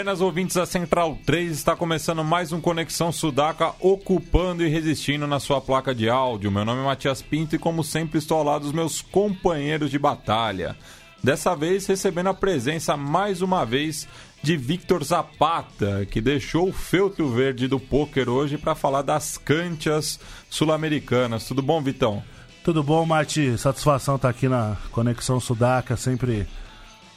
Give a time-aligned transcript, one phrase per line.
[0.00, 5.38] Buenas ouvintes da Central 3, está começando mais um Conexão Sudaca, ocupando e resistindo na
[5.38, 6.50] sua placa de áudio.
[6.50, 9.98] Meu nome é Matias Pinto e, como sempre, estou ao lado dos meus companheiros de
[9.98, 10.74] batalha.
[11.22, 14.08] Dessa vez, recebendo a presença mais uma vez
[14.42, 20.18] de Victor Zapata, que deixou o feltro verde do poker hoje para falar das cantias
[20.48, 21.46] sul-americanas.
[21.46, 22.22] Tudo bom, Vitão?
[22.64, 23.58] Tudo bom, Mati?
[23.58, 26.46] Satisfação estar aqui na Conexão Sudaca, sempre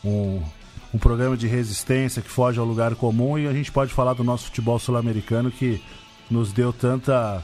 [0.03, 0.43] um
[0.93, 4.23] um programa de resistência que foge ao lugar comum e a gente pode falar do
[4.23, 5.81] nosso futebol sul-americano que
[6.29, 7.43] nos deu tanta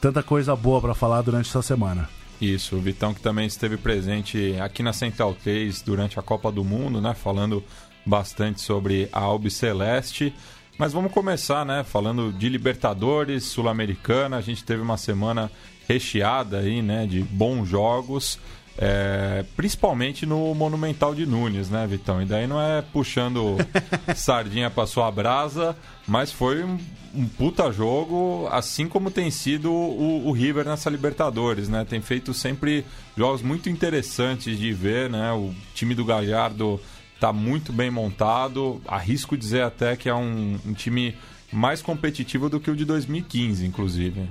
[0.00, 2.08] tanta coisa boa para falar durante essa semana.
[2.40, 6.62] Isso, o Vitão que também esteve presente aqui na Central 3 durante a Copa do
[6.62, 7.64] Mundo, né, falando
[8.04, 10.34] bastante sobre a Albi Celeste.
[10.78, 14.36] Mas vamos começar, né, falando de Libertadores, Sul-Americana.
[14.36, 15.50] A gente teve uma semana
[15.88, 18.38] recheada aí, né, de bons jogos.
[18.78, 22.20] É, principalmente no Monumental de Nunes, né, Vitão?
[22.20, 23.56] E daí não é puxando
[24.14, 25.74] sardinha para sua brasa,
[26.06, 26.78] mas foi um,
[27.14, 31.86] um, puta jogo, assim como tem sido o, o, River nessa Libertadores, né?
[31.88, 32.84] Tem feito sempre
[33.16, 35.32] jogos muito interessantes de ver, né?
[35.32, 36.78] O time do Gallardo
[37.18, 41.14] tá muito bem montado, arrisco dizer até que é um, um time
[41.50, 44.28] mais competitivo do que o de 2015, inclusive.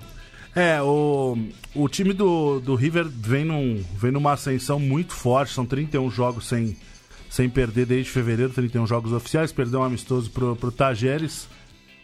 [0.56, 1.38] É, o,
[1.76, 6.48] o time do, do River vem, num, vem numa ascensão muito forte, são 31 jogos
[6.48, 6.78] sem,
[7.30, 11.50] sem perder desde fevereiro, 31 jogos oficiais, perdeu um amistoso pro, pro Tajeres,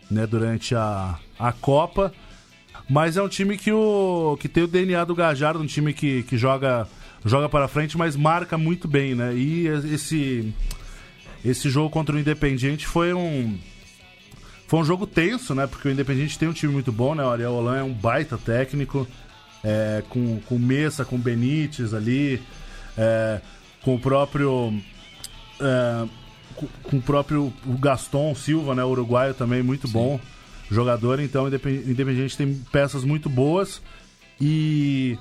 [0.10, 2.14] né, durante a, a Copa.
[2.90, 6.24] Mas é um time que, o, que tem o DNA do Gajardo, um time que,
[6.24, 6.90] que joga,
[7.24, 9.34] joga para frente, mas marca muito bem, né?
[9.34, 10.54] E esse,
[11.46, 13.58] esse jogo contra o Independiente foi um
[14.72, 15.68] foi um jogo tenso, né?
[15.68, 17.22] Porque o Independiente tem um time muito bom, né?
[17.26, 19.06] O Ariel Holan é um baita técnico,
[19.62, 22.42] é, com, com Messa, com Benítez ali,
[22.98, 23.42] é,
[23.82, 24.74] com o próprio.
[25.60, 26.08] É,
[26.84, 28.82] com o próprio Gaston Silva, né?
[28.82, 29.94] O uruguaio também, muito Sim.
[29.94, 30.20] bom
[30.70, 31.20] jogador.
[31.20, 33.82] Então, o Independiente tem peças muito boas.
[34.40, 35.20] E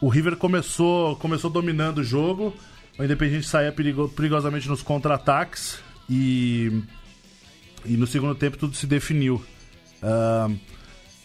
[0.00, 2.52] o River começou, começou dominando o jogo.
[2.98, 5.78] O Independiente saía perigo, perigosamente nos contra-ataques.
[6.10, 6.82] E
[7.84, 9.42] e no segundo tempo tudo se definiu.
[10.02, 10.56] Uh,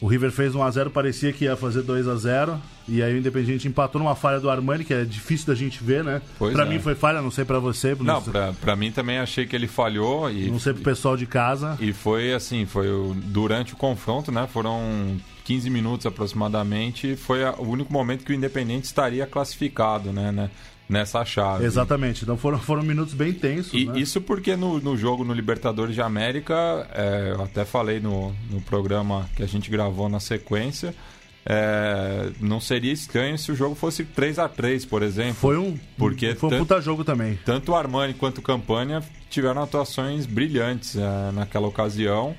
[0.02, 2.58] o River fez 1x0, parecia que ia fazer 2x0.
[2.88, 6.04] E aí o Independiente empatou numa falha do Armani, que é difícil da gente ver,
[6.04, 6.22] né?
[6.38, 6.70] Pois pra é.
[6.70, 7.94] mim foi falha, não sei pra você.
[7.96, 10.32] Não, não pra, pra mim também achei que ele falhou.
[10.32, 11.78] E, não sei pro pessoal de casa.
[11.82, 12.88] E foi assim, foi
[13.26, 14.48] durante o confronto, né?
[14.52, 17.18] Foram 15 minutos aproximadamente.
[17.18, 20.32] Foi o único momento que o Independente estaria classificado, né?
[20.32, 20.50] né?
[20.90, 21.64] Nessa chave.
[21.64, 22.24] Exatamente.
[22.24, 23.74] Então foram, foram minutos bem tensos.
[23.74, 24.00] E, né?
[24.00, 28.60] Isso porque no, no jogo no Libertadores de América, é, eu até falei no, no
[28.62, 30.96] programa que a gente gravou na sequência.
[31.46, 35.36] É, não seria estranho se o jogo fosse 3 a 3 por exemplo.
[35.36, 37.40] Foi um, porque foi um tanto, puta jogo também.
[37.46, 42.36] Tanto o Armani quanto o Campanha tiveram atuações brilhantes é, naquela ocasião.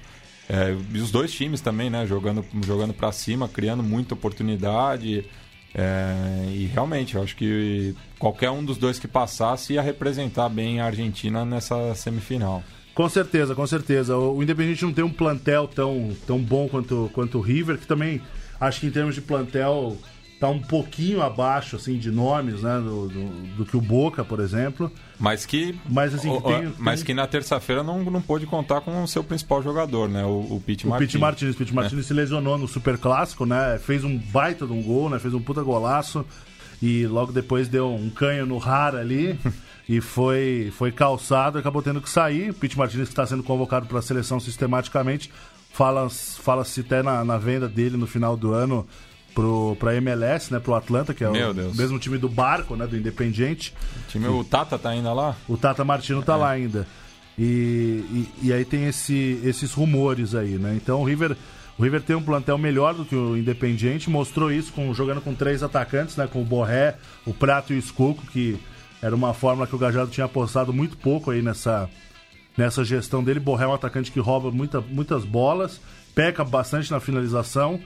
[0.48, 2.04] É, e os dois times também, né?
[2.06, 5.24] Jogando, jogando para cima, criando muita oportunidade.
[5.75, 10.81] É, e realmente, eu acho que qualquer um dos dois que passasse ia representar bem
[10.81, 12.62] a Argentina nessa semifinal.
[12.94, 14.16] Com certeza, com certeza.
[14.16, 18.20] O Independente não tem um plantel tão, tão bom quanto, quanto o River, que também
[18.60, 19.97] acho que em termos de plantel
[20.40, 23.28] tá um pouquinho abaixo assim de nomes, né, do, do,
[23.58, 24.90] do que o Boca, por exemplo.
[25.18, 27.06] Mas que mas assim, o, tem, mas tem...
[27.08, 30.62] que na terça-feira não, não pôde contar com o seu principal jogador, né, o, o
[30.64, 31.08] Pete Martins.
[31.08, 32.02] O Pete Martins, Pete Martins é.
[32.02, 33.78] se lesionou no Super Clássico, né?
[33.78, 35.18] Fez um baita de um gol, né?
[35.18, 36.24] Fez um puta golaço
[36.80, 39.38] e logo depois deu um canho no Rara ali.
[39.86, 42.54] e foi, foi calçado, acabou tendo que sair.
[42.54, 45.30] Pete Martins que está sendo convocado para a seleção sistematicamente.
[45.70, 48.86] Fala-se fala até na, na venda dele no final do ano
[49.34, 50.60] pro, pra MLS, né?
[50.60, 51.77] Pro Atlanta, que é Meu o Deus.
[51.77, 52.86] mesmo time do Barco, né?
[52.86, 53.74] Do Independiente.
[53.97, 55.36] O, time, o Tata tá ainda lá?
[55.48, 56.36] O Tata Martino tá é.
[56.36, 56.86] lá ainda.
[57.38, 60.74] E, e, e, aí tem esse, esses rumores aí, né?
[60.77, 61.36] Então o River,
[61.78, 65.34] o River tem um plantel melhor do que o Independiente, mostrou isso com, jogando com
[65.34, 66.27] três atacantes, né?
[66.27, 68.59] Com o Borré, o Prato e o Escuco, que
[69.00, 71.88] era uma fórmula que o Gajardo tinha apostado muito pouco aí nessa,
[72.59, 73.41] nessa gestão dele.
[73.41, 75.80] Borré é um atacante que rouba muita, muitas bolas,
[76.15, 77.80] peca bastante na finalização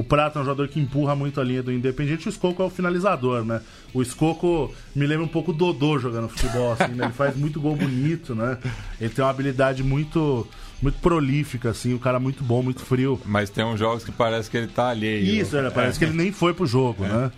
[0.00, 2.26] o Prata é um jogador que empurra muito a linha do Independiente.
[2.26, 3.60] O Escoco é o finalizador, né?
[3.92, 7.04] O Escoco me lembra um pouco do Dodô jogando futebol, assim, né?
[7.04, 8.56] Ele faz muito gol bonito, né?
[8.98, 10.48] Ele tem uma habilidade muito
[10.80, 13.20] muito prolífica, assim, um cara muito bom, muito frio.
[13.26, 15.22] Mas tem uns jogos que parece que ele tá alheio.
[15.22, 15.68] Isso, né?
[15.68, 15.98] parece é.
[15.98, 17.08] que ele nem foi pro jogo, é.
[17.08, 17.32] né?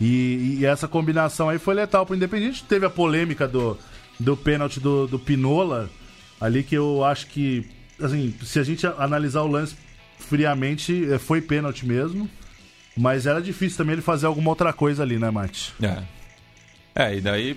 [0.00, 2.64] E, e, essa combinação aí foi letal pro Independente.
[2.64, 3.78] Teve a polêmica do,
[4.18, 5.88] do pênalti do, do Pinola,
[6.40, 7.64] ali que eu acho que,
[8.02, 9.76] assim, se a gente analisar o lance
[10.20, 12.28] friamente, é, foi pênalti mesmo.
[12.96, 15.72] Mas era difícil também ele fazer alguma outra coisa ali, né, Mate?
[15.82, 16.02] É.
[16.94, 17.56] É, e daí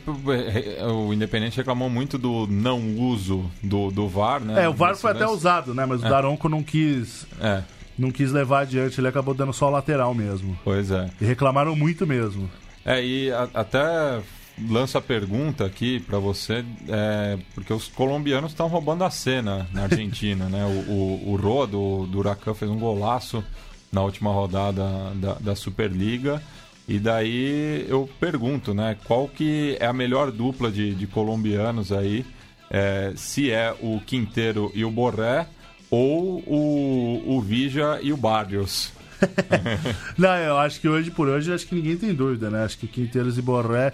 [0.96, 4.64] o Independente reclamou muito do não uso do, do VAR, né?
[4.64, 5.86] É, o VAR foi até usado, né?
[5.86, 6.08] Mas é.
[6.08, 7.26] o Daronco não quis.
[7.42, 7.64] É.
[7.98, 10.58] Não quis levar adiante, ele acabou dando só o lateral mesmo.
[10.64, 11.10] Pois é.
[11.20, 12.50] E reclamaram muito mesmo.
[12.86, 14.22] É, e a, até
[14.70, 19.84] lanço a pergunta aqui para você, é, porque os colombianos estão roubando a cena na
[19.84, 20.64] Argentina, né?
[20.66, 23.44] O, o, o do, do Huracan fez um golaço
[23.92, 24.84] na última rodada
[25.16, 26.42] da, da Superliga.
[26.88, 32.26] E daí eu pergunto, né, qual que é a melhor dupla de, de colombianos aí?
[32.70, 35.48] É, se é o Quinteiro e o Borré
[35.90, 38.92] ou o, o Vija e o Barrios?
[40.18, 42.66] Não, eu acho que hoje por hoje acho que ninguém tem dúvida, né?
[42.66, 43.94] Acho que Quinteiros e Borré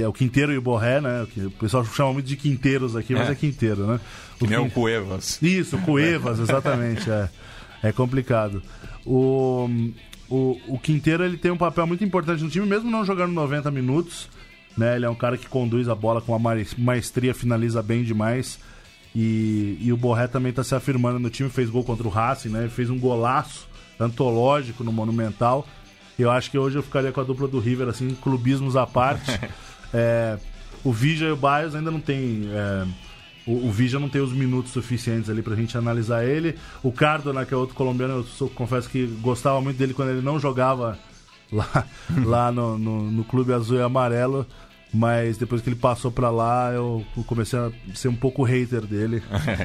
[0.00, 1.26] é o Quinteiro e o Borré, né?
[1.36, 4.00] O pessoal chama muito de Quinteiros aqui, mas é, é Quinteiro, né?
[4.36, 5.40] O que nem o Cuevas.
[5.42, 7.10] Isso, Cuevas, exatamente.
[7.10, 7.28] é.
[7.82, 8.62] é complicado.
[9.04, 9.68] O,
[10.30, 13.70] o, o Quinteiro ele tem um papel muito importante no time, mesmo não jogando 90
[13.70, 14.28] minutos.
[14.76, 14.96] Né?
[14.96, 18.58] Ele é um cara que conduz a bola com uma maestria, finaliza bem demais.
[19.14, 22.48] E, e o Borré também está se afirmando no time, fez gol contra o Racing,
[22.48, 22.60] né?
[22.60, 23.68] Ele fez um golaço
[24.00, 25.66] antológico no Monumental.
[26.18, 29.30] Eu acho que hoje eu ficaria com a dupla do River, assim, clubismos à parte.
[29.92, 30.38] é,
[30.84, 32.48] o Vija e o Bios ainda não tem.
[32.50, 32.86] É,
[33.46, 36.56] o, o Vija não tem os minutos suficientes ali pra gente analisar ele.
[36.82, 40.22] O Cardona, que é outro colombiano, eu sou, confesso que gostava muito dele quando ele
[40.22, 40.98] não jogava
[41.52, 41.86] lá,
[42.24, 44.46] lá no, no, no Clube Azul e Amarelo.
[44.94, 49.22] Mas depois que ele passou para lá, eu comecei a ser um pouco hater dele.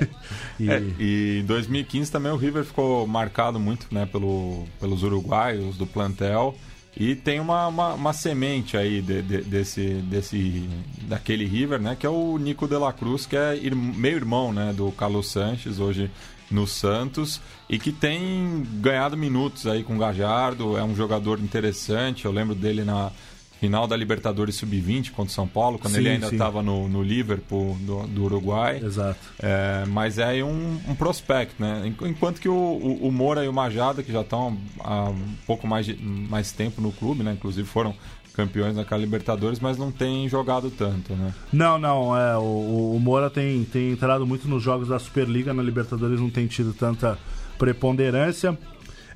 [0.58, 0.70] e...
[0.70, 5.86] É, e em 2015 também o River ficou marcado muito né, pelo, pelos uruguaios do
[5.86, 6.56] plantel.
[7.00, 10.68] E tem uma, uma, uma semente aí de, de, desse, desse,
[11.04, 11.96] daquele River, né?
[11.96, 15.80] Que é o Nico de la Cruz, que é meio irmão né, do Carlos Sanches,
[15.80, 16.10] hoje
[16.50, 17.40] no Santos,
[17.70, 22.56] e que tem ganhado minutos aí com o Gajardo, é um jogador interessante, eu lembro
[22.56, 23.12] dele na,
[23.60, 27.02] final da Libertadores Sub-20 contra o São Paulo, quando sim, ele ainda estava no, no
[27.02, 28.82] Liverpool do, do Uruguai.
[28.84, 29.20] Exato.
[29.40, 31.92] É, mas é um, um prospect, né?
[32.02, 35.68] Enquanto que o, o, o Moura e o Majada, que já estão há um pouco
[35.68, 37.34] mais, de, mais tempo no clube, né?
[37.34, 37.96] Inclusive foram
[38.34, 41.34] campeões naquela Libertadores, mas não tem jogado tanto, né?
[41.52, 45.64] Não, não, é, o, o Moura tem, tem entrado muito nos jogos da Superliga, na
[45.64, 47.18] Libertadores não tem tido tanta
[47.58, 48.56] preponderância.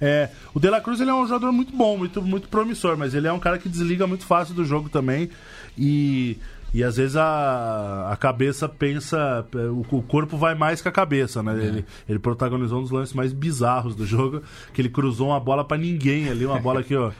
[0.01, 3.13] É, o De La Cruz ele é um jogador muito bom, muito, muito promissor, mas
[3.13, 5.29] ele é um cara que desliga muito fácil do jogo também.
[5.77, 6.37] E,
[6.73, 9.45] e às vezes a, a cabeça pensa.
[9.53, 11.53] O, o corpo vai mais que a cabeça, né?
[11.53, 11.65] É.
[11.65, 14.41] Ele, ele protagonizou um dos lances mais bizarros do jogo,
[14.73, 17.11] que ele cruzou uma bola para ninguém ali, uma bola que, ó.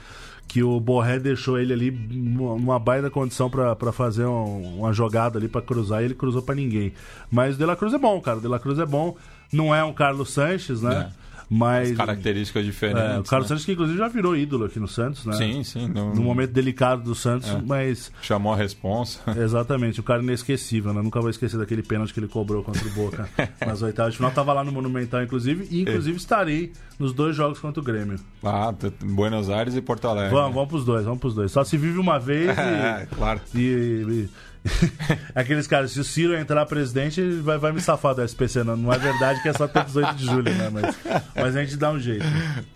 [0.48, 5.46] que o Borré deixou ele ali numa baita condição para fazer um, uma jogada ali
[5.46, 6.92] para cruzar e ele cruzou para ninguém.
[7.30, 8.38] Mas o De La Cruz é bom, cara.
[8.38, 9.16] O De La Cruz é bom.
[9.52, 11.12] Não é um Carlos Sanches, né?
[11.18, 11.21] É.
[11.54, 13.02] Mas, As características diferentes.
[13.02, 13.48] É, o Carlos né?
[13.48, 15.34] Santos, que inclusive já virou ídolo aqui no Santos, né?
[15.34, 15.86] Sim, sim.
[15.86, 17.60] No, no momento delicado do Santos, é.
[17.62, 18.10] mas.
[18.22, 19.20] Chamou a responsa.
[19.38, 21.02] Exatamente, o cara inesquecível, né?
[21.02, 23.28] Nunca vou esquecer daquele pênalti que ele cobrou contra o Boca
[23.66, 24.32] nas oitavas de final.
[24.32, 28.18] Tava lá no Monumental, inclusive, e inclusive estarei nos dois jogos contra o Grêmio.
[28.42, 30.32] Ah, Buenos Aires e Porto Alegre.
[30.32, 31.52] Vamos, vamos pros dois, vamos pros dois.
[31.52, 32.60] Só se vive uma vez e.
[32.60, 33.42] É, claro.
[33.54, 34.28] e, e
[35.34, 38.62] Aqueles caras, se o Ciro entrar presidente, vai, vai me safar do SPC.
[38.62, 40.70] Não, não é verdade que é só até 18 de julho, né?
[40.72, 40.96] Mas,
[41.34, 42.24] mas a gente dá um jeito.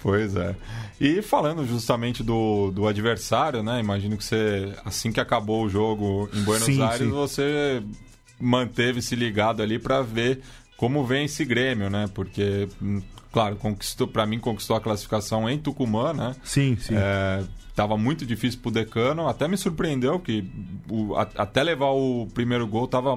[0.00, 0.54] Pois é.
[1.00, 3.78] E falando justamente do, do adversário, né?
[3.78, 7.10] Imagino que você, assim que acabou o jogo em Buenos sim, Aires, sim.
[7.10, 7.82] você
[8.40, 10.40] manteve-se ligado ali para ver
[10.76, 12.08] como vem esse Grêmio, né?
[12.14, 12.68] Porque,
[13.32, 16.34] claro, conquistou, para mim conquistou a classificação em Tucumã, né?
[16.42, 16.94] Sim, sim.
[16.96, 17.42] É,
[17.76, 20.42] tava muito difícil pro Decano, até me surpreendeu que
[20.90, 23.16] o, a, até levar o primeiro gol tava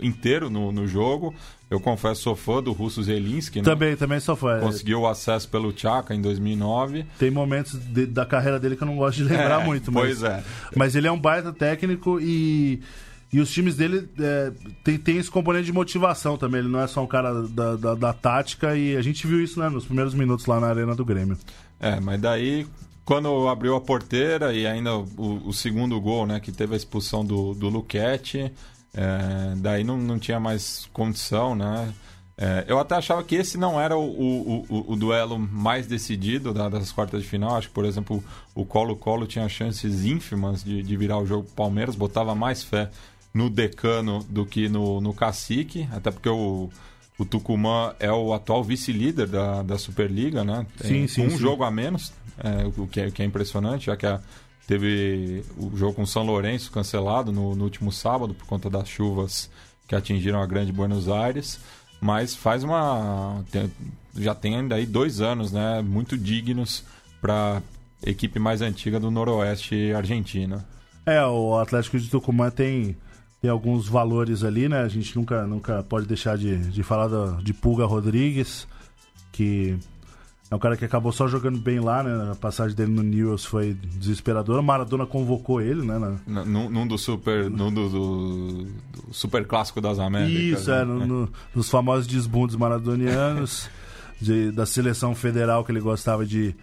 [0.00, 1.34] inteiro no, no jogo.
[1.70, 3.64] Eu confesso, sou fã do Russo Zelinski, né?
[3.64, 4.58] Também, também sou fã.
[4.58, 7.06] Conseguiu o acesso pelo Tchaka em 2009.
[7.18, 10.18] Tem momentos de, da carreira dele que eu não gosto de lembrar é, muito, mas,
[10.18, 10.42] pois é.
[10.74, 12.80] mas ele é um baita técnico e
[13.32, 14.50] e os times dele é,
[14.82, 16.60] tem, tem esse componente de motivação também.
[16.60, 19.60] Ele não é só um cara da, da, da, tática e a gente viu isso
[19.60, 21.38] né, nos primeiros minutos lá na Arena do Grêmio.
[21.78, 22.66] É, mas daí
[23.04, 27.24] quando abriu a porteira e ainda o, o segundo gol, né, que teve a expulsão
[27.24, 28.52] do, do Luquete,
[28.94, 31.92] é, daí não, não tinha mais condição, né?
[32.42, 36.54] É, eu até achava que esse não era o, o, o, o duelo mais decidido
[36.54, 37.54] da, das quartas de final.
[37.54, 41.54] Acho que, por exemplo, o Colo-Colo tinha chances ínfimas de, de virar o jogo pro
[41.54, 42.90] Palmeiras, botava mais fé
[43.34, 46.70] no Decano do que no, no Cacique, até porque o,
[47.20, 50.66] O Tucumã é o atual vice-líder da, da Superliga, né?
[50.78, 51.36] Tem sim, sim, um sim.
[51.36, 54.18] jogo a menos, é, o, que é, o que é impressionante, já que a,
[54.66, 59.50] teve o jogo com São Lourenço cancelado no, no último sábado por conta das chuvas
[59.86, 61.60] que atingiram a grande Buenos Aires.
[62.00, 63.44] Mas faz uma.
[63.52, 63.70] tem-
[64.16, 65.82] já tem ainda aí dois anos, né?
[65.82, 66.82] Muito dignos
[67.20, 67.62] para
[68.02, 70.64] equipe mais antiga do Noroeste argentino.
[71.04, 72.96] É, o Atlético de Tucumã tem,
[73.40, 74.80] tem alguns valores ali, né?
[74.82, 78.66] A gente nunca, nunca pode deixar de, de falar da- de Pulga Rodrigues,
[79.32, 79.78] que
[80.50, 82.32] é um cara que acabou só jogando bem lá, né?
[82.32, 84.60] A passagem dele no Newell's foi desesperadora.
[84.60, 85.98] Maradona convocou ele, né?
[86.26, 87.48] na- Num, num do super.
[87.48, 90.60] Num do, do- do super clássico das Américas.
[90.60, 90.82] Isso, né?
[90.82, 93.70] é, no- no- nos famosos desbundes maradonianos
[94.20, 96.54] de- da seleção federal que ele gostava de,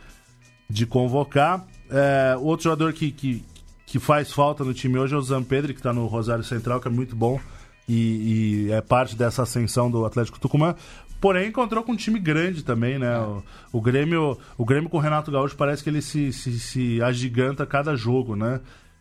[0.69, 1.65] de convocar.
[1.89, 3.41] É, outro jogador que, que,
[3.87, 6.89] que faz falta no time hoje é o Zampedri, que está no Rosário Central, que
[6.89, 7.39] é muito bom
[7.87, 10.75] e, e é parte dessa ascensão do Atlético Tucumã.
[11.21, 13.17] Porém, encontrou com um time grande também, né?
[13.17, 13.41] O,
[13.71, 17.63] o Grêmio, o Grêmio com o Renato Gaúcho parece que ele se, se, se agiganta
[17.63, 18.59] a cada jogo, né?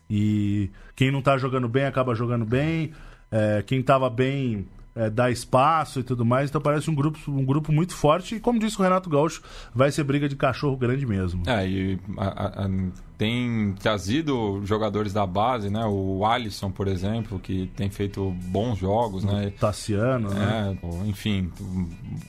[0.08, 2.92] E quem não tá jogando bem acaba jogando bem.
[3.30, 6.48] É, quem tava bem é, dá espaço e tudo mais.
[6.50, 8.36] Então parece um grupo, um grupo muito forte.
[8.36, 9.42] E como disse o Renato Gaúcho,
[9.74, 11.42] vai ser briga de cachorro grande mesmo.
[11.46, 12.70] É, e a- a-
[13.18, 15.84] tem trazido jogadores da base, né?
[15.86, 19.52] O Alisson, por exemplo, que tem feito bons jogos, né?
[19.58, 20.72] Tassiano, né?
[20.72, 21.50] É, pô, enfim,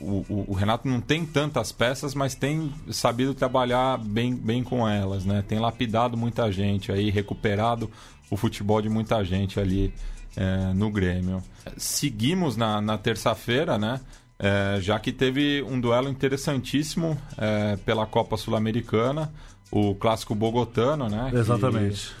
[0.00, 4.88] o, o- o Renato não tem tantas peças, mas tem sabido trabalhar bem, bem com
[4.88, 5.42] elas, né?
[5.46, 7.90] Tem lapidado muita gente aí, recuperado
[8.30, 9.92] o futebol de muita gente ali
[10.38, 11.42] é, no Grêmio.
[11.76, 14.00] Seguimos na, na terça-feira, né?
[14.38, 19.32] É, já que teve um duelo interessantíssimo é, pela Copa Sul-Americana,
[19.68, 21.32] o clássico bogotano, né?
[21.34, 22.12] Exatamente.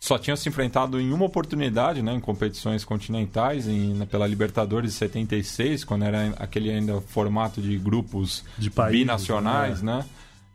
[0.00, 4.96] só tinha se enfrentado em uma oportunidade, né, em competições continentais, em, pela Libertadores de
[4.96, 10.06] 76, quando era aquele ainda formato de grupos De países, binacionais, né?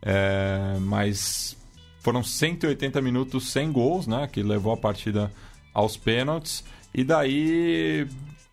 [0.02, 1.56] É, mas
[2.00, 5.30] foram 180 minutos sem gols, né, que levou a partida
[5.72, 6.64] aos pênaltis.
[6.96, 8.06] E daí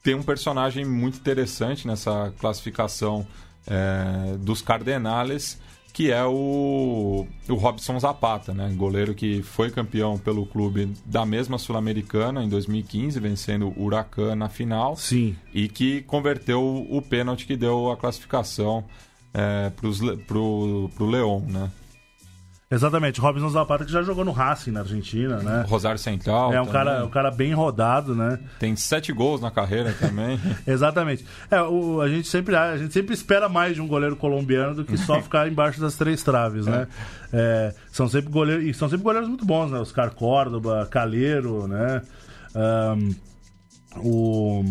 [0.04, 3.26] tem um personagem muito interessante nessa classificação
[3.66, 5.58] é, dos Cardenales,
[5.94, 8.74] que é o, o Robson Zapata, né?
[8.76, 14.50] Goleiro que foi campeão pelo clube da mesma Sul-Americana em 2015, vencendo o Huracan na
[14.50, 14.98] final.
[14.98, 15.36] Sim.
[15.54, 18.84] E que converteu o pênalti que deu a classificação
[19.34, 21.70] é, pros Le- pro, pro Leão, né?
[22.74, 23.22] Exatamente.
[23.22, 25.64] Robson Zapata que já jogou no Racing na Argentina, né?
[25.68, 26.52] Rosário Central.
[26.52, 26.72] É um também.
[26.74, 28.40] cara, um cara bem rodado, né?
[28.58, 30.40] Tem sete gols na carreira também.
[30.66, 31.24] Exatamente.
[31.52, 34.86] É, o, a, gente sempre, a gente sempre espera mais de um goleiro colombiano do
[34.86, 36.88] que só ficar embaixo das três traves, né?
[37.32, 39.80] É, são sempre goleiros, e são sempre goleiros muito bons, né?
[39.80, 42.02] Oscar Córdoba, Calheiro, né?
[42.56, 43.12] Ahn,
[43.98, 44.64] o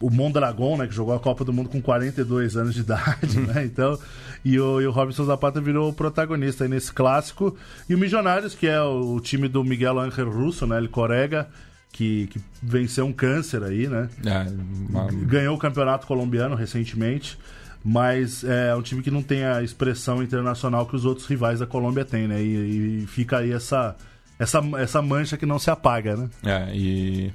[0.00, 3.64] o Mondragon, né, que jogou a Copa do Mundo com 42 anos de idade, né?
[3.64, 3.98] Então,
[4.44, 7.56] e o, e o Robson Zapata virou o protagonista aí nesse clássico.
[7.88, 10.78] E o Milionários, que é o, o time do Miguel Ángel Russo, né?
[10.78, 11.48] Ele Corega,
[11.90, 14.08] que, que venceu um câncer aí, né?
[14.24, 14.46] É,
[14.88, 17.36] uma- Ganhou o campeonato colombiano recentemente,
[17.84, 21.66] mas é um time que não tem a expressão internacional que os outros rivais da
[21.66, 22.40] Colômbia têm, né?
[22.40, 23.96] E, e fica aí essa,
[24.38, 26.28] essa, essa mancha que não se apaga, né?
[26.44, 27.32] É, e,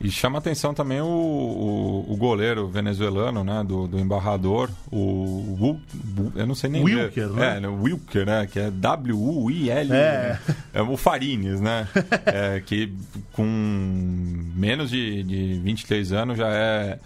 [0.00, 5.80] e chama atenção também o, o, o goleiro venezuelano, né, do, do embarrador, o Wil-
[6.34, 7.60] eu não sei nem Wilker, ler.
[7.60, 7.60] né?
[7.62, 10.38] É, o Wilker, né, que é W-U-I-L, É.
[10.48, 10.56] né?
[10.74, 11.86] é o Farines, né,
[12.26, 12.92] é, que
[13.32, 13.44] com
[14.54, 16.98] menos de, de 23 anos já é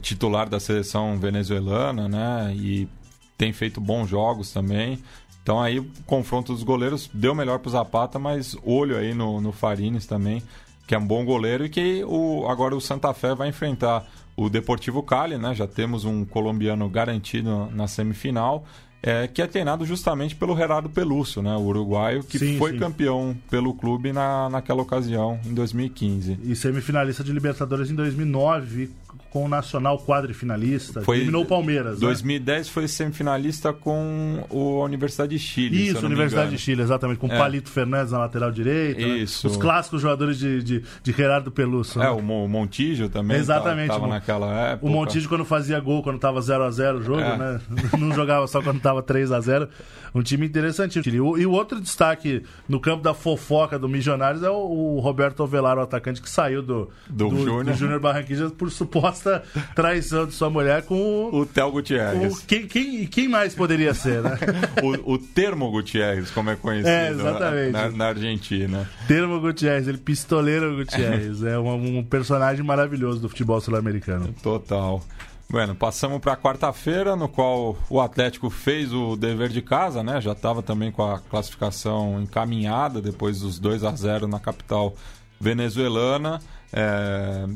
[0.00, 2.88] titular da seleção venezuelana, né, e
[3.36, 4.98] tem feito bons jogos também.
[5.42, 9.50] Então aí o confronto dos goleiros deu melhor pro Zapata, mas olho aí no, no
[9.50, 10.42] Farines também,
[10.88, 14.48] que é um bom goleiro e que o, agora o Santa Fé vai enfrentar o
[14.48, 15.54] Deportivo Cali, né?
[15.54, 18.64] Já temos um colombiano garantido na semifinal,
[19.08, 21.54] é, que é treinado justamente pelo Gerardo Pelúcio, né?
[21.56, 22.78] O uruguaio, que Sim, foi sim.
[22.78, 26.38] campeão pelo clube na, naquela ocasião, em 2015.
[26.44, 28.90] E semifinalista de Libertadores em 2009,
[29.30, 31.02] com o Nacional quadrifinalista.
[31.02, 31.94] Foi- Eliminou o Palmeiras.
[31.94, 32.06] né?
[32.06, 35.88] 2010 foi semifinalista com o- a Universidade de Chile.
[35.88, 37.18] Isso, Universidade de Chile, exatamente.
[37.18, 37.36] Com É.
[37.36, 39.00] Palito Fernandes na lateral direita.
[39.00, 39.18] né?
[39.18, 39.46] Isso.
[39.46, 42.00] Os clássicos jogadores de, de, de Gerardo Pelúcio.
[42.00, 42.10] É, né?
[42.10, 44.86] o Mo- o Montijo também Exatamente, estava o Mon- naquela época.
[44.86, 47.36] O Montijo, quando fazia gol, quando tava 0x0 o jogo, É.
[47.36, 47.60] né?
[47.98, 49.68] Não jogava só quando tava 3x0.
[50.14, 51.00] Um time interessante.
[51.06, 54.54] E o, e o outro destaque no campo da fofoca do Milionários é o,
[54.96, 57.64] o Roberto Ovelar, o atacante que saiu do, Do Júnior.
[57.64, 59.42] do Júnior Barranquilla por suposta
[59.74, 61.40] traição de sua mulher com o.
[61.40, 62.40] O Theo o- Gutierrez.
[62.40, 64.38] quem, quem, quem mais poderia ser, né?
[64.82, 67.72] o, o termo Gutierrez, como é conhecido É, exatamente.
[67.72, 68.88] Na, na Argentina.
[69.06, 71.42] Termo Gutierrez, ele pistoleiro Gutierrez.
[71.48, 74.34] É um, um personagem maravilhoso do futebol sul-americano.
[74.42, 75.02] Total.
[75.50, 80.20] Bueno, passamos para quarta-feira, no qual o Atlético fez o dever de casa, né?
[80.20, 84.94] Já estava também com a classificação encaminhada depois dos 2 a 0 na capital
[85.40, 86.38] venezuelana.
[86.70, 87.46] É...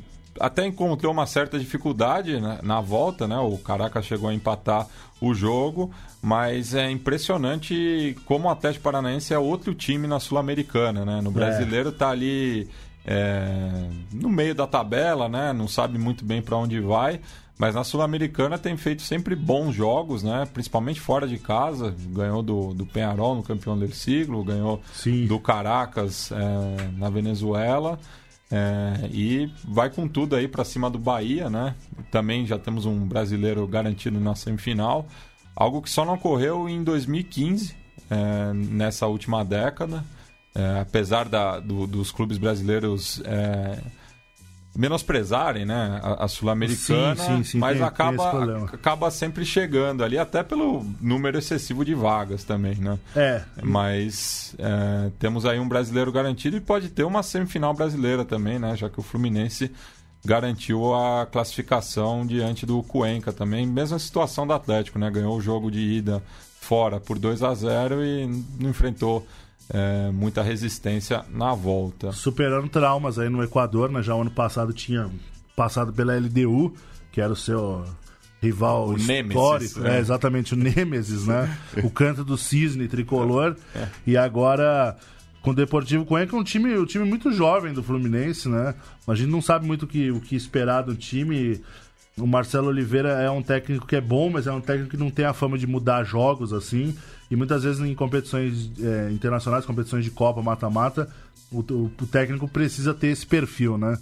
[0.41, 2.61] Até encontrou uma certa dificuldade né?
[2.63, 3.37] na volta, né?
[3.37, 4.89] O Caracas chegou a empatar
[5.21, 5.91] o jogo,
[6.23, 11.21] mas é impressionante como o Atlético Paranaense é outro time na Sul-Americana, né?
[11.21, 11.35] No é.
[11.35, 12.71] brasileiro está ali
[13.05, 15.53] é, no meio da tabela, né?
[15.53, 17.21] Não sabe muito bem para onde vai.
[17.63, 20.49] Mas na Sul-Americana tem feito sempre bons jogos, né?
[20.53, 21.95] Principalmente fora de casa.
[22.09, 25.29] Ganhou do, do Penharol no campeão do siglo, ganhou Sim.
[25.29, 28.01] do Caracas é, na Venezuela.
[28.51, 31.77] É, e vai com tudo aí para cima do Bahia, né?
[32.11, 35.07] Também já temos um brasileiro garantido na semifinal.
[35.55, 37.77] Algo que só não ocorreu em 2015,
[38.11, 40.05] é, nessa última década.
[40.53, 43.79] É, apesar da, do, dos clubes brasileiros é,
[44.75, 47.15] menosprezarem né, a, a Sul-Americana,
[47.55, 52.77] mas tem, acaba, tem acaba sempre chegando ali, até pelo número excessivo de vagas também,
[52.77, 52.99] né?
[53.15, 53.43] É.
[53.63, 58.75] Mas é, temos aí um brasileiro garantido e pode ter uma semifinal brasileira também, né?
[58.75, 59.71] Já que o Fluminense
[60.25, 65.11] garantiu a classificação diante do Cuenca também, mesma situação do Atlético, né?
[65.11, 66.23] Ganhou o jogo de ida
[66.61, 68.27] fora por 2 a 0 e
[68.59, 69.27] não enfrentou
[69.73, 72.13] é, muita resistência na volta.
[72.13, 74.03] Superando traumas aí no Equador, né?
[74.03, 75.11] Já o ano passado tinha
[75.57, 76.75] passado pela LDU,
[77.11, 77.85] que era o seu
[78.43, 79.81] rival o histórico.
[79.81, 81.57] Nemesis, é, exatamente, o Nêmesis, né?
[81.83, 83.57] o canto do cisne tricolor.
[83.75, 83.89] É.
[84.07, 84.97] E agora
[85.41, 88.75] com o Deportivo Cuenca, um time, um time muito jovem do Fluminense, né?
[89.09, 91.61] A gente não sabe muito o que, o que esperar do time.
[92.17, 95.11] O Marcelo Oliveira é um técnico que é bom, mas é um técnico que não
[95.11, 96.97] tem a fama de mudar jogos assim.
[97.33, 101.09] E muitas vezes em competições é, internacionais, competições de Copa, mata-mata,
[101.51, 103.97] o, o, o, técnico precisa ter esse perfil, né?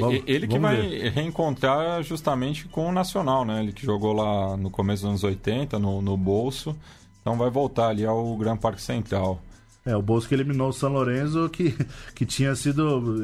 [0.00, 1.12] Vamos, ele que vai ver.
[1.12, 3.62] reencontrar justamente com o Nacional, né?
[3.62, 6.76] Ele que jogou lá no começo dos anos 80, no, no bolso.
[7.20, 9.40] Então vai voltar ali ao Gran Parque Central.
[9.86, 11.76] É, o Bolso que eliminou o São Lourenço, que,
[12.12, 13.22] que tinha sido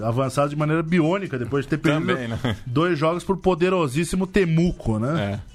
[0.00, 2.56] é, avançado de maneira biônica, depois de ter perdido Também, né?
[2.64, 5.40] dois jogos por poderosíssimo Temuco, né?
[5.48, 5.51] É.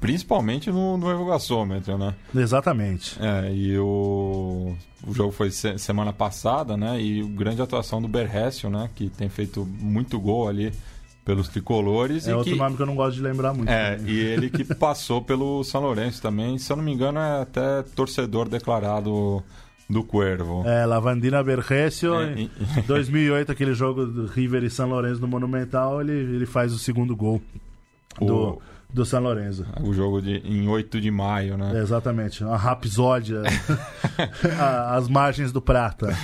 [0.00, 2.14] Principalmente no, no Evogaçômetro, né?
[2.34, 3.18] Exatamente.
[3.20, 7.00] É, e o, o jogo foi se, semana passada, né?
[7.00, 8.88] E grande atuação do Berrécio, né?
[8.94, 10.72] Que tem feito muito gol ali
[11.24, 12.28] pelos tricolores.
[12.28, 12.58] É outro que...
[12.58, 13.68] nome que eu não gosto de lembrar muito.
[13.68, 14.14] É, também.
[14.14, 16.58] e ele que passou pelo São Lourenço também.
[16.58, 19.42] Se eu não me engano, é até torcedor declarado
[19.90, 20.62] do Cuervo.
[20.64, 22.50] É, Lavandina Berrécio, é, em
[22.86, 27.16] 2008, aquele jogo do River e São Lourenço no Monumental, ele, ele faz o segundo
[27.16, 27.42] gol.
[28.20, 28.24] O...
[28.24, 29.64] Do do São Lourenço.
[29.80, 31.72] O jogo de, em 8 de maio, né?
[31.74, 32.44] É, exatamente.
[32.44, 33.42] Uma rapsódia
[34.90, 36.14] às margens do Prata.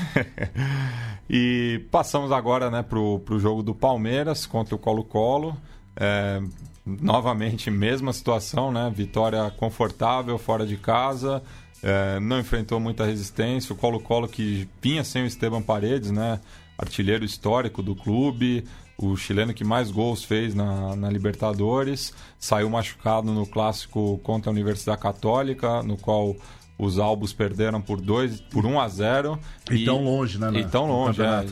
[1.29, 5.57] e passamos agora né, pro, pro jogo do Palmeiras contra o Colo-Colo.
[5.97, 6.41] É,
[6.85, 8.93] novamente, mesma situação, né?
[8.95, 11.43] Vitória confortável, fora de casa.
[11.83, 13.73] É, não enfrentou muita resistência.
[13.73, 16.39] O Colo-Colo que vinha sem o Esteban Paredes, né?
[16.77, 18.65] Artilheiro histórico do clube
[18.99, 24.53] o chileno que mais gols fez na, na, Libertadores, saiu machucado no clássico contra a
[24.53, 26.35] Universidade Católica, no qual
[26.77, 29.39] os Albos perderam por 2 por 1 um a 0
[29.71, 30.51] e, e tão longe, né?
[30.55, 31.47] E tão longe, é, né?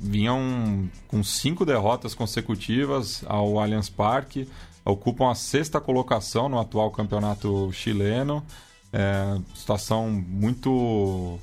[0.00, 4.48] vinham com cinco derrotas consecutivas ao Allianz Parque,
[4.84, 8.44] ocupam a sexta colocação no atual campeonato chileno.
[8.92, 11.38] É, situação muito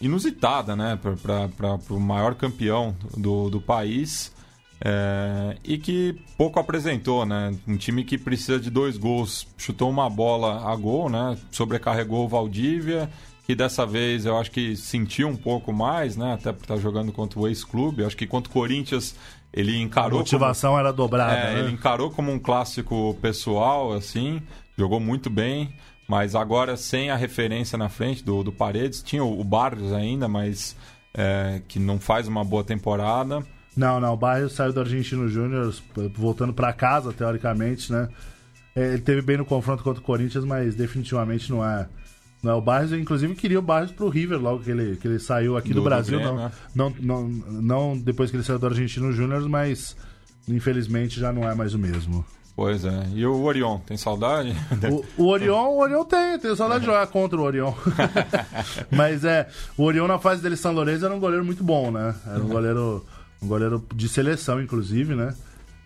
[0.00, 4.34] inusitada, né, para o maior campeão do, do país
[4.84, 7.54] é, e que pouco apresentou, né?
[7.66, 11.36] Um time que precisa de dois gols, chutou uma bola a gol, né?
[11.50, 13.08] Sobrecarregou o Valdívia,
[13.44, 16.34] que dessa vez eu acho que sentiu um pouco mais, né?
[16.34, 18.04] Até por estar jogando contra o ex-clube.
[18.04, 19.16] Acho que contra o Corinthians
[19.52, 20.18] ele encarou.
[20.18, 21.32] A motivação como, era dobrada.
[21.32, 21.60] É, né?
[21.60, 24.42] Ele encarou como um clássico pessoal, assim,
[24.76, 25.72] jogou muito bem.
[26.08, 30.28] Mas agora sem a referência na frente do, do Paredes, tinha o, o Barrios ainda,
[30.28, 30.76] mas
[31.12, 33.44] é, que não faz uma boa temporada.
[33.76, 35.74] Não, não, o Barrios saiu do Argentino Júnior,
[36.14, 38.08] voltando para casa, teoricamente, né?
[38.74, 41.88] É, ele teve bem no confronto contra o Corinthians, mas definitivamente não é.
[42.42, 45.08] Não é o Barrios, eu inclusive queria o Barrios pro River logo que ele, que
[45.08, 46.18] ele saiu aqui do, do Brasil.
[46.18, 46.52] Grêmio, né?
[46.74, 49.96] não, não, não, não depois que ele saiu do Argentino Júnior, mas
[50.46, 52.24] infelizmente já não é mais o mesmo.
[52.56, 53.06] Pois é.
[53.12, 54.56] E o Orion, tem saudade?
[54.90, 57.74] O, o Orion, o Orion tem, tem saudade de jogar contra o Orion.
[58.90, 62.14] Mas é, o Orion na fase dele São Lourenço era um goleiro muito bom, né?
[62.26, 63.04] Era um goleiro,
[63.42, 65.34] um goleiro de seleção, inclusive, né?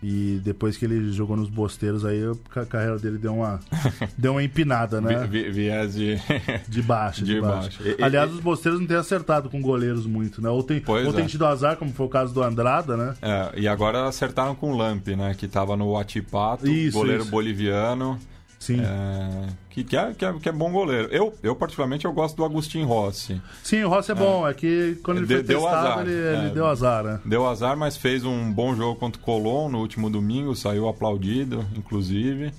[0.03, 2.23] E depois que ele jogou nos bosteiros, aí
[2.57, 3.61] a carreira dele deu uma,
[4.17, 5.27] deu uma empinada, né?
[5.27, 6.17] Vi, viés de...
[6.67, 7.23] de baixo.
[7.23, 7.83] De, de baixo.
[7.83, 7.97] baixo.
[8.01, 10.49] Aliás, os bosteiros não têm acertado com goleiros muito, né?
[10.49, 11.29] Ou tem, ou tem é.
[11.29, 13.15] tido azar, como foi o caso do Andrada, né?
[13.21, 15.35] É, e agora acertaram com o Lamp, né?
[15.37, 17.31] Que tava no Atipato, isso, goleiro isso.
[17.31, 18.19] boliviano.
[18.61, 18.79] Sim.
[18.79, 21.09] É, que, que, é, que, é, que é bom goleiro.
[21.11, 23.41] Eu, eu, particularmente, eu gosto do Agostinho Rossi.
[23.63, 24.19] Sim, o Rossi é, é.
[24.19, 24.47] bom.
[24.47, 26.01] É, que quando ele de, foi deu testado, azar.
[26.07, 26.51] Ele, ele, é.
[26.51, 27.21] deu azar, né?
[27.25, 30.55] Deu azar, mas fez um bom jogo contra o Colón no último domingo.
[30.55, 32.53] Saiu aplaudido, inclusive.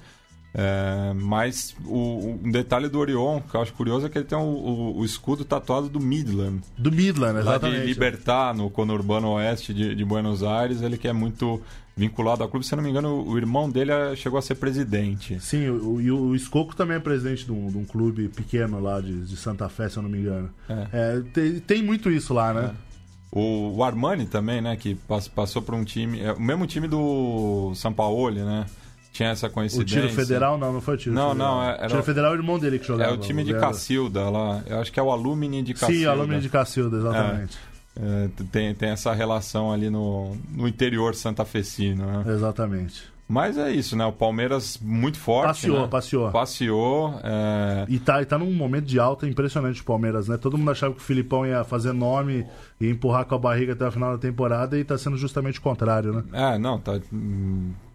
[0.53, 4.37] É, mas o, um detalhe do Orion, que eu acho curioso, é que ele tem
[4.37, 6.61] o, o, o escudo tatuado do Midland.
[6.77, 7.77] Do Midland, exatamente.
[7.77, 10.81] Lá de Libertar, no conurbano oeste de, de Buenos Aires.
[10.81, 11.61] Ele que é muito
[11.95, 12.65] vinculado ao clube.
[12.65, 15.39] Se não me engano, o irmão dele é, chegou a ser presidente.
[15.39, 18.99] Sim, o, e o, Escoco também é presidente de um, de um, clube pequeno lá
[18.99, 20.49] de, de Santa Fé, se eu não me engano.
[20.67, 20.87] É.
[20.91, 22.71] É, tem, tem, muito isso lá, né?
[22.75, 22.91] É.
[23.31, 24.95] O, o, Armani também, né, que
[25.33, 28.65] passou por um time, é, o mesmo time do São Paulo, né?
[29.12, 30.00] Tinha essa coincidência.
[30.00, 31.56] O tiro federal não, não foi o tiro não, federal.
[31.56, 31.86] Não, era...
[31.86, 33.12] O tiro federal é o irmão dele que jogava.
[33.12, 34.63] É o time de Cacilda lá.
[34.65, 35.93] Eu acho que é o Alumni de Cacilda.
[35.93, 37.58] Sim, o Alumni de Cacilda, exatamente.
[37.67, 37.71] É.
[37.93, 42.24] É, tem, tem essa relação ali no, no interior santafecino, né?
[42.34, 43.12] Exatamente.
[43.28, 44.06] Mas é isso, né?
[44.06, 45.47] O Palmeiras muito forte.
[45.47, 45.88] Passeou, né?
[45.88, 46.32] passeou.
[46.32, 47.19] Passeou.
[47.24, 47.86] É...
[47.88, 50.38] E, tá, e tá num momento de alta impressionante o Palmeiras, né?
[50.38, 52.45] Todo mundo achava que o Filipão ia fazer nome
[52.80, 55.62] e empurrar com a barriga até o final da temporada e tá sendo justamente o
[55.62, 56.24] contrário, né?
[56.34, 57.00] É, não, tá.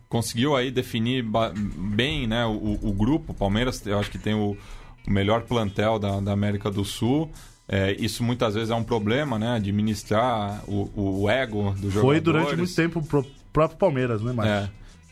[0.08, 1.24] Conseguiu aí definir
[1.94, 3.32] bem né, o, o grupo.
[3.32, 4.56] O Palmeiras, eu acho que tem o,
[5.06, 7.30] o melhor plantel da, da América do Sul.
[7.68, 9.56] É, isso muitas vezes é um problema, né?
[9.56, 12.00] Administrar o, o ego do jogador.
[12.00, 14.54] Foi durante muito tempo pro próprio Palmeiras, né, Marcos?
[14.54, 14.70] É.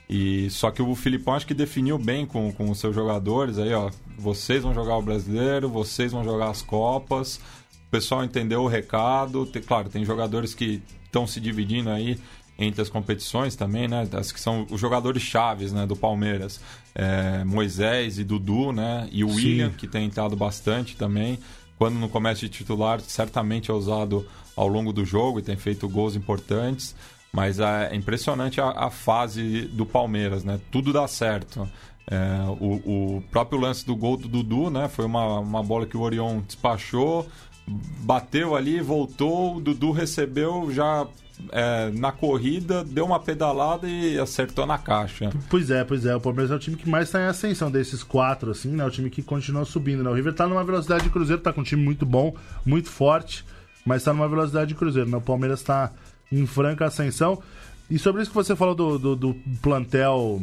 [0.09, 3.73] E, só que o Filipão acho que definiu bem com, com os seus jogadores aí,
[3.73, 3.91] ó.
[4.17, 7.41] Vocês vão jogar o brasileiro, vocês vão jogar as Copas.
[7.89, 9.45] O pessoal entendeu o recado.
[9.47, 12.19] Tem, claro, tem jogadores que estão se dividindo aí
[12.59, 14.09] entre as competições também, né?
[14.13, 16.61] As que são os jogadores chaves né, do Palmeiras.
[16.95, 19.09] É, Moisés e Dudu, né?
[19.11, 19.35] E o Sim.
[19.35, 21.39] William, que tem entrado bastante também
[21.79, 25.89] quando no comércio de titular, certamente é usado ao longo do jogo e tem feito
[25.89, 26.95] gols importantes.
[27.33, 30.61] Mas é impressionante a, a fase do Palmeiras, né?
[30.71, 31.69] Tudo dá certo.
[32.09, 32.17] É,
[32.61, 34.89] o, o, próprio lance do gol do Dudu, né?
[34.89, 37.27] Foi uma, uma bola que o Orion despachou,
[37.67, 41.09] bateu ali, voltou, o Dudu recebeu, já
[41.51, 45.31] é, na corrida, deu uma pedalada e acertou na caixa.
[45.49, 46.15] Pois é, pois é.
[46.15, 48.85] O Palmeiras é o time que mais está em ascensão desses quatro, assim, né?
[48.85, 50.11] O time que continua subindo, né?
[50.11, 53.45] O River está numa velocidade de cruzeiro, está com um time muito bom, muito forte,
[53.85, 55.17] mas está numa velocidade de cruzeiro, né?
[55.17, 55.93] O Palmeiras está
[56.31, 57.43] em franca ascensão.
[57.91, 60.43] E sobre isso que você falou do, do, do plantel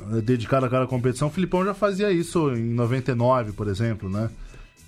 [0.00, 4.30] eh, dedicado àquela competição, o Filipão já fazia isso em 99, por exemplo, né?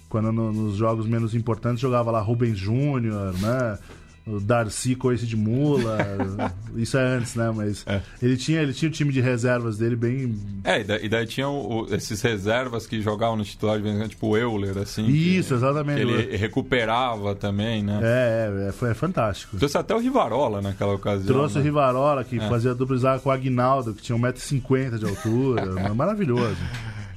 [0.09, 3.79] Quando no, nos jogos menos importantes jogava lá Rubens Júnior, né?
[4.27, 5.99] O Darcy Coice de Mula.
[6.75, 7.53] isso é antes, né?
[7.55, 8.03] Mas é.
[8.21, 10.35] ele, tinha, ele tinha o time de reservas dele bem.
[10.65, 11.27] É, e daí, e daí
[11.93, 15.07] esses reservas que jogavam no titular, tipo o Euler, assim.
[15.07, 16.05] Isso, que, exatamente.
[16.05, 18.01] Que ele recuperava também, né?
[18.03, 19.57] É, é, foi é fantástico.
[19.57, 21.27] Trouxe até o Rivarola naquela ocasião.
[21.27, 21.61] Trouxe né?
[21.61, 22.49] o Rivarola, que é.
[22.49, 25.93] fazia dupla com o Aguinaldo, que tinha 1,50m de altura.
[25.95, 26.57] maravilhoso.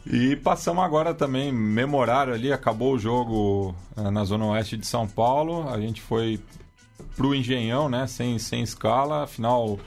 [0.05, 5.07] E passamos agora também, memorário ali, acabou o jogo eh, na Zona Oeste de São
[5.07, 5.69] Paulo.
[5.69, 6.39] A gente foi
[7.19, 8.07] pro Engenhão, né?
[8.07, 9.77] Sem, sem escala, afinal.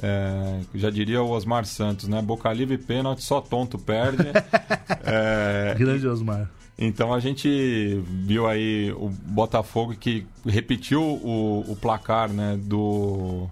[0.00, 2.22] É, já diria o Osmar Santos, né?
[2.22, 4.28] Boca livre pênalti, só tonto perde.
[5.04, 6.48] é, Grande Osmar.
[6.78, 13.48] Então a gente viu aí o Botafogo que repetiu o, o placar né, do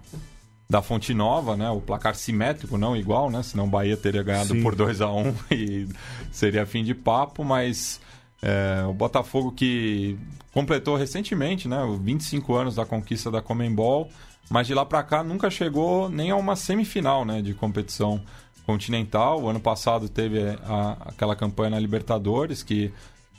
[0.69, 1.69] da Fonte Nova, né?
[1.69, 3.43] O placar simétrico, não igual, né?
[3.43, 4.63] Senão o Bahia teria ganhado Sim.
[4.63, 5.89] por 2 a 1 um e
[6.31, 7.99] seria fim de papo, mas
[8.45, 10.15] é, o Botafogo que
[10.53, 14.07] completou recentemente, né, os 25 anos da conquista da Comembol,
[14.51, 18.21] mas de lá para cá nunca chegou nem a uma semifinal, né, de competição
[18.63, 19.41] continental.
[19.41, 22.93] O ano passado teve a, aquela campanha na Libertadores que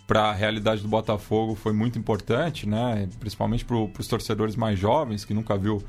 [0.09, 5.25] para a realidade do Botafogo foi muito importante, né, principalmente para os torcedores mais jovens
[5.25, 5.81] que nunca viu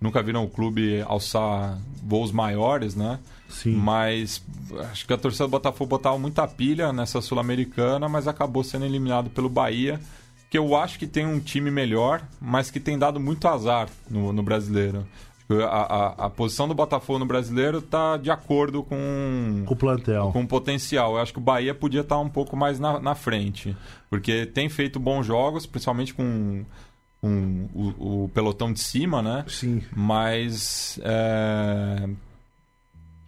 [0.00, 3.18] nunca viram o clube alçar voos maiores, né?
[3.48, 3.74] Sim.
[3.74, 4.42] Mas
[4.90, 9.28] acho que a torcida do Botafogo botava muita pilha nessa Sul-Americana, mas acabou sendo eliminado
[9.30, 10.00] pelo Bahia
[10.50, 14.32] que eu acho que tem um time melhor, mas que tem dado muito azar no,
[14.32, 15.06] no brasileiro.
[15.48, 20.30] A, a, a, posição do Botafogo no brasileiro está de acordo com, com o plantel.
[20.32, 21.14] Com o potencial.
[21.14, 23.76] Eu acho que o Bahia podia estar tá um pouco mais na, na frente.
[24.08, 26.64] Porque tem feito bons jogos, principalmente com,
[27.20, 29.44] com o, o, pelotão de cima, né?
[29.46, 29.82] Sim.
[29.94, 32.08] Mas é,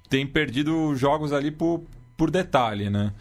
[0.08, 1.82] tem perdido jogos ali por,
[2.16, 3.12] por detalhe, né?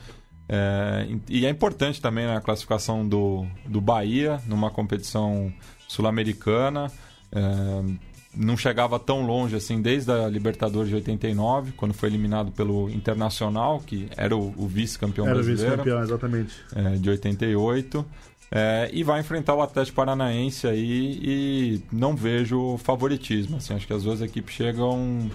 [0.48, 5.52] É, e é importante também né, a classificação do, do Bahia numa competição
[5.88, 6.92] sul-americana.
[7.32, 12.90] É, não chegava tão longe assim desde a Libertadores de 89, quando foi eliminado pelo
[12.90, 15.62] Internacional, que era o, o vice-campeão brasileiro.
[15.62, 16.54] Era o vice-campeão, exatamente.
[16.76, 18.06] É, de 88.
[18.54, 23.58] É, e vai enfrentar o Atlético Paranaense aí e não vejo favoritismo.
[23.58, 25.32] Assim, acho que as duas equipes chegam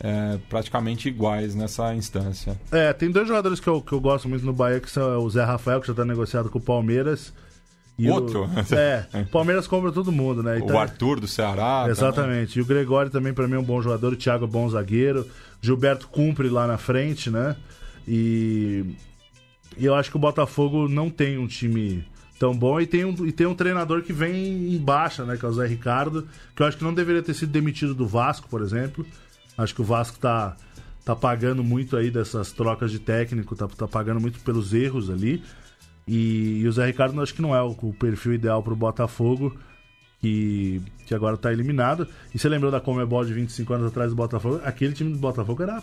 [0.00, 2.58] é, praticamente iguais nessa instância.
[2.72, 5.28] É, tem dois jogadores que eu, que eu gosto muito no Bahia, que são o
[5.28, 7.34] Zé Rafael, que já está negociado com o Palmeiras.
[7.98, 8.46] E Outro?
[8.46, 10.58] O, é, o Palmeiras compra todo mundo, né?
[10.58, 11.84] Então, o Arthur do Ceará.
[11.88, 12.54] Exatamente.
[12.54, 12.58] Também.
[12.58, 14.14] E o Gregório também, para mim, é um bom jogador.
[14.14, 15.28] O Thiago é bom zagueiro.
[15.60, 17.56] Gilberto cumpre lá na frente, né?
[18.08, 18.96] E,
[19.76, 22.04] e eu acho que o Botafogo não tem um time
[22.38, 22.80] tão bom.
[22.80, 25.36] E tem, um, e tem um treinador que vem em baixa, né?
[25.36, 28.06] Que é o Zé Ricardo, que eu acho que não deveria ter sido demitido do
[28.06, 29.06] Vasco, por exemplo.
[29.56, 30.56] Acho que o Vasco tá,
[31.04, 35.42] tá pagando muito aí dessas trocas de técnico, tá, tá pagando muito pelos erros ali.
[36.06, 39.56] E, e o Zé Ricardo acho que não é o, o perfil ideal pro Botafogo.
[40.20, 42.08] Que, que, agora está eliminado.
[42.34, 44.58] E você lembrou da Comebol de 25 anos atrás do Botafogo?
[44.64, 45.82] Aquele time do Botafogo era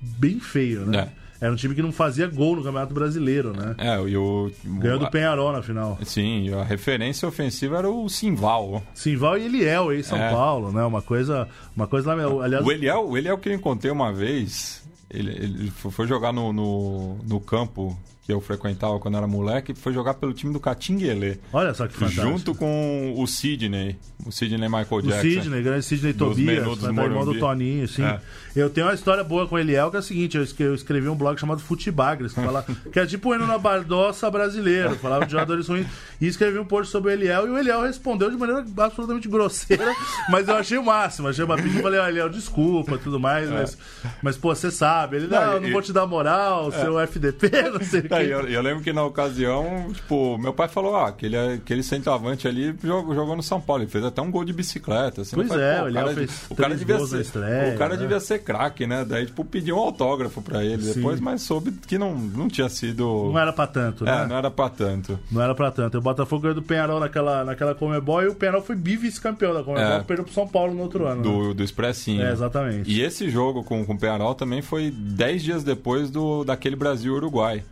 [0.00, 0.98] bem feio, né?
[0.98, 1.27] É.
[1.40, 3.74] Era um time que não fazia gol no Campeonato Brasileiro, né?
[3.78, 4.50] É, e o.
[4.64, 5.98] Ganhou do Penharol na final.
[6.04, 8.82] Sim, a referência ofensiva era o Simval.
[8.92, 10.30] Simval e Eliel, aí São é.
[10.30, 10.84] Paulo, né?
[10.84, 11.48] Uma coisa.
[11.76, 12.44] Uma coisa lá.
[12.44, 12.66] Aliás...
[12.66, 17.18] O Eliel, o Eliel que eu encontrei uma vez, ele, ele foi jogar no, no,
[17.24, 17.96] no campo
[18.28, 21.40] que eu frequentava quando era moleque, foi jogar pelo time do Catinguele.
[21.50, 22.28] Olha só que fantástico.
[22.28, 25.16] Junto com o Sidney, o Sidney Michael Jackson.
[25.16, 28.04] O Sidney, grande Sidney Tobias, né, irmão do Toninho, sim.
[28.04, 28.20] É.
[28.54, 31.14] Eu tenho uma história boa com o Eliel, que é o seguinte, eu escrevi um
[31.14, 35.66] blog chamado Futebagres, que, fala, que é tipo indo na Bardossa brasileiro, falava de jogadores
[35.66, 35.86] ruins,
[36.20, 39.94] e escrevi um post sobre o Eliel, e o Eliel respondeu de maneira absolutamente grosseira,
[40.28, 43.54] mas eu achei o máximo, achei uma pedido, falei, ó, Eliel, desculpa, tudo mais, é.
[43.54, 43.78] mas,
[44.22, 46.80] mas pô, você sabe, ele, não, não, não vou te dar moral, é.
[46.80, 48.17] seu FDP, não sei o que.
[48.24, 52.74] Eu, eu, lembro que na ocasião, tipo, meu pai falou, ah, aquele, aquele centroavante ali
[52.82, 55.22] jogou, jogou no São Paulo, ele fez até um gol de bicicleta.
[55.22, 58.00] Assim, pois é, o cara, fez o cara devia ser, estreia, O cara né?
[58.00, 59.04] devia ser craque, né?
[59.04, 60.94] Daí, tipo, pediu um autógrafo pra ele Sim.
[60.94, 63.30] depois, mas soube que não, não tinha sido...
[63.32, 64.22] Não era pra tanto, né?
[64.22, 65.18] É, não era pra tanto.
[65.30, 65.98] Não era pra tanto.
[65.98, 69.92] O Botafogo ganhou do Penharol naquela, naquela Comebol e o Penharol foi vice-campeão da Comebol,
[69.92, 71.22] é, perdeu pro São Paulo no outro ano.
[71.22, 71.54] Do, né?
[71.54, 72.22] do Expressinho.
[72.22, 72.90] É, exatamente.
[72.90, 77.62] E esse jogo com, com o Penharol também foi 10 dias depois do, daquele Brasil-Uruguai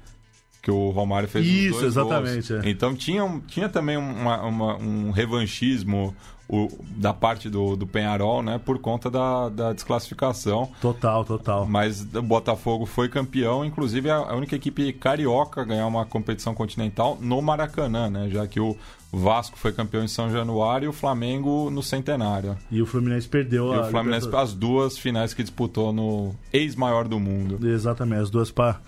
[0.66, 2.52] que o Romário fez Isso, exatamente.
[2.52, 2.60] É.
[2.64, 6.12] Então tinha, tinha também uma, uma, um revanchismo
[6.48, 8.58] o, da parte do, do Penharol, né?
[8.58, 10.68] Por conta da, da desclassificação.
[10.80, 11.66] Total, total.
[11.66, 17.16] Mas o Botafogo foi campeão, inclusive a, única equipe carioca a ganhar uma competição continental
[17.20, 18.28] no Maracanã, né?
[18.28, 18.76] Já que o
[19.12, 22.56] Vasco foi campeão em São Januário e o Flamengo no Centenário.
[22.72, 23.82] E o Fluminense perdeu e a.
[23.82, 27.64] o Fluminense as duas finais que disputou no ex-maior do mundo.
[27.64, 28.80] Exatamente, as duas para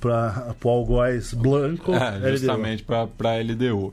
[0.00, 1.92] para o Algoz Blanco.
[1.94, 3.92] É, justamente para a LDU.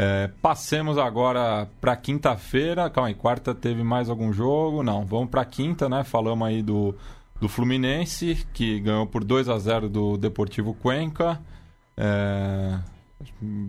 [0.00, 2.88] É, passemos agora para quinta-feira.
[2.88, 4.84] Calma aí, quarta teve mais algum jogo?
[4.84, 6.04] Não, vamos para quinta, né?
[6.04, 6.94] Falamos aí do,
[7.40, 11.40] do Fluminense, que ganhou por 2 a 0 do Deportivo Cuenca.
[11.96, 12.78] É,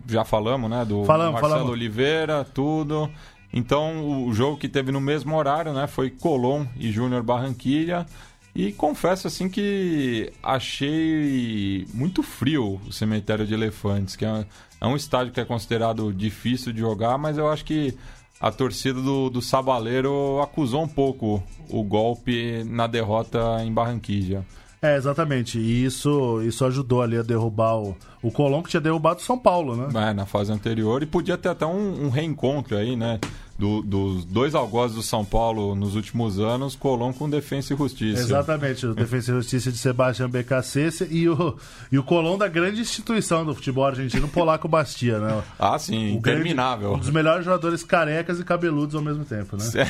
[0.07, 0.85] já falamos, né?
[0.85, 1.71] Do falamos, Marcelo falamos.
[1.71, 3.09] Oliveira, tudo.
[3.51, 5.87] Então, o jogo que teve no mesmo horário, né?
[5.87, 8.05] Foi Colom e Júnior Barranquilha.
[8.55, 14.45] E confesso assim que achei muito frio o cemitério de elefantes, que é,
[14.81, 17.95] é um estádio que é considerado difícil de jogar, mas eu acho que
[18.39, 24.45] a torcida do, do Sabaleiro acusou um pouco o golpe na derrota em Barranquilla.
[24.81, 25.59] É, exatamente.
[25.59, 29.37] E isso, isso ajudou ali a derrubar o, o Colón, que tinha derrubado o São
[29.37, 30.09] Paulo, né?
[30.09, 31.03] É, na fase anterior.
[31.03, 33.19] E podia ter até um, um reencontro aí, né?
[33.59, 38.21] Do, dos dois algozes do São Paulo nos últimos anos, Colom com Defensa e Justiça.
[38.21, 41.57] Exatamente, o Defensa e Justiça de Sebastião BKC e o,
[41.91, 45.43] e o Colom da grande instituição do futebol argentino, Polaco Bastia, né?
[45.59, 46.91] Ah, sim, o interminável.
[46.91, 49.65] Grande, um dos melhores jogadores carecas e cabeludos ao mesmo tempo, né?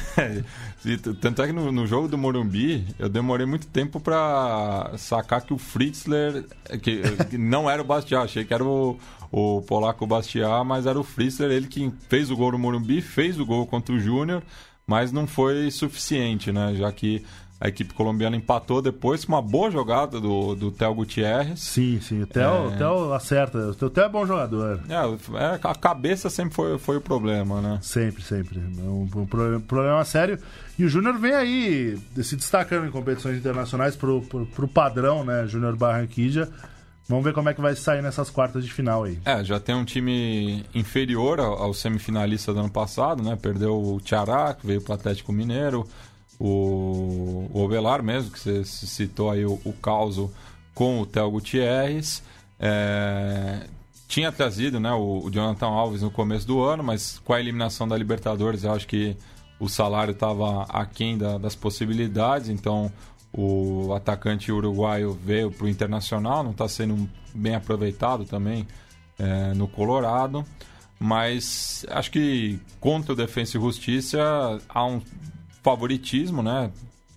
[0.85, 5.41] É, tanto é que no, no jogo do Morumbi, eu demorei muito tempo para sacar
[5.41, 6.45] que o Fritzler,
[6.81, 8.97] que, que não era o Bastião, achei que era o
[9.31, 13.39] o polaco Bastiat, mas era o Fritzler, ele que fez o gol no Morumbi, fez
[13.39, 14.43] o gol contra o Júnior,
[14.85, 16.73] mas não foi suficiente, né?
[16.75, 17.23] Já que
[17.61, 21.59] a equipe colombiana empatou depois com uma boa jogada do, do Theo Gutierrez.
[21.59, 22.21] Sim, sim.
[22.21, 22.77] O Theo, é...
[22.77, 23.57] Theo acerta.
[23.57, 24.79] O Theo é bom jogador.
[24.87, 24.93] É,
[25.37, 27.79] é, a cabeça sempre foi, foi o problema, né?
[27.81, 28.59] Sempre, sempre.
[28.59, 30.39] Um, um problema, problema sério.
[30.77, 35.45] E o Júnior vem aí se destacando em competições internacionais pro, pro, pro padrão, né?
[35.45, 36.47] Júnior Barranquilla
[37.09, 39.17] Vamos ver como é que vai sair nessas quartas de final aí.
[39.25, 43.35] É, já tem um time inferior ao, semifinalista do ano passado, né?
[43.35, 45.87] Perdeu o Tiará, que veio para o Atlético Mineiro,
[46.39, 49.73] o, o Ovelar mesmo, que você citou aí o, o
[50.75, 52.21] com o Theo Gutierrez.
[52.59, 53.65] É,
[54.07, 57.87] tinha trazido né, o, o Jonathan Alves no começo do ano, mas com a eliminação
[57.87, 59.17] da Libertadores, eu acho que
[59.59, 62.91] o salário estava aquém da, das possibilidades, então
[63.31, 68.67] o atacante uruguaio veio para o Internacional, não está sendo bem aproveitado também
[69.17, 70.43] é, no Colorado.
[70.99, 74.19] Mas acho que contra o Defensa e Justiça
[74.67, 75.01] há um
[75.63, 76.71] favoritismo, né?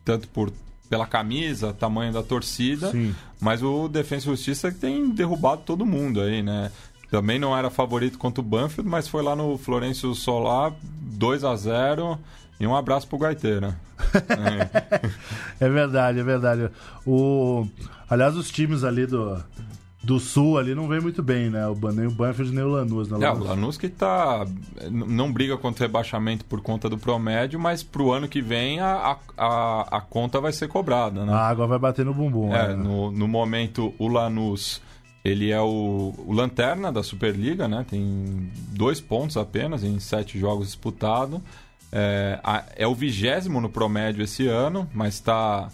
[0.05, 0.53] Tanto por
[0.88, 3.14] pela camisa, tamanho da torcida, Sim.
[3.40, 6.70] mas o Defensa e Justiça tem derrubado todo mundo aí, né?
[7.11, 11.57] Também não era favorito contra o Banfield, mas foi lá no Florencio Solar 2 a
[11.57, 12.18] 0
[12.62, 13.77] e um abraço pro Gaiteira.
[14.14, 15.05] é.
[15.66, 16.70] é verdade, é verdade.
[17.05, 17.66] O,
[18.09, 19.42] aliás, os times ali do,
[20.01, 21.66] do Sul ali não vem muito bem, né?
[21.66, 23.09] O, nem o Banfield nem o Lanús.
[23.09, 23.27] Né?
[23.27, 24.46] É, o Lanús que tá...
[24.88, 29.16] não briga contra o rebaixamento por conta do promédio, mas pro ano que vem a,
[29.37, 31.33] a, a conta vai ser cobrada, né?
[31.33, 32.55] A água vai bater no bumbum.
[32.55, 32.75] É, né?
[32.77, 34.81] no, no momento o Lanús...
[35.25, 37.87] Ele é o, o, lanterna da Superliga, né?
[37.88, 41.40] Tem dois pontos apenas em sete jogos disputados.
[41.92, 42.40] É,
[42.76, 45.68] é o vigésimo no promédio esse ano, mas está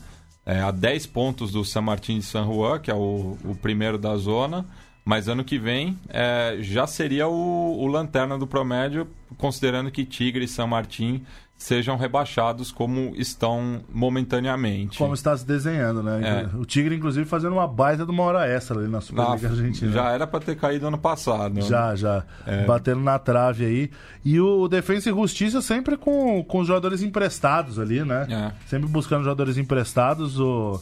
[0.44, 3.96] é, a 10 pontos do San Martín de San Juan, que é o, o primeiro
[3.98, 4.66] da zona.
[5.04, 10.44] Mas ano que vem é, já seria o, o, lanterna do promédio, considerando que Tigre
[10.44, 11.24] e San Martín
[11.58, 14.96] sejam rebaixados como estão momentaneamente.
[14.96, 16.48] Como está se desenhando, né?
[16.52, 16.56] É.
[16.56, 19.90] O Tigre, inclusive, fazendo uma baita de uma hora extra ali na Superliga na, Argentina.
[19.90, 21.60] Já era para ter caído ano passado.
[21.62, 22.24] Já, já.
[22.46, 22.64] É.
[22.64, 23.90] Batendo na trave aí.
[24.24, 28.26] E o Defensa e Justiça sempre com, com os jogadores emprestados ali, né?
[28.30, 28.52] É.
[28.68, 30.38] Sempre buscando jogadores emprestados.
[30.38, 30.80] O,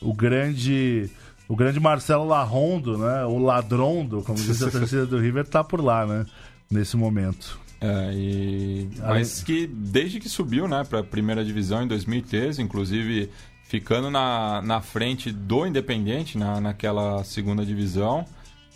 [0.00, 1.10] o grande...
[1.46, 3.24] O grande Marcelo Larrondo, né?
[3.24, 6.24] O ladrondo, como diz a torcida do River, tá por lá, né?
[6.70, 7.58] Nesse momento.
[7.80, 8.88] É, e...
[8.98, 13.30] Mas que desde que subiu né, para a primeira divisão em 2013, inclusive
[13.64, 18.24] ficando na, na frente do Independente na, naquela segunda divisão.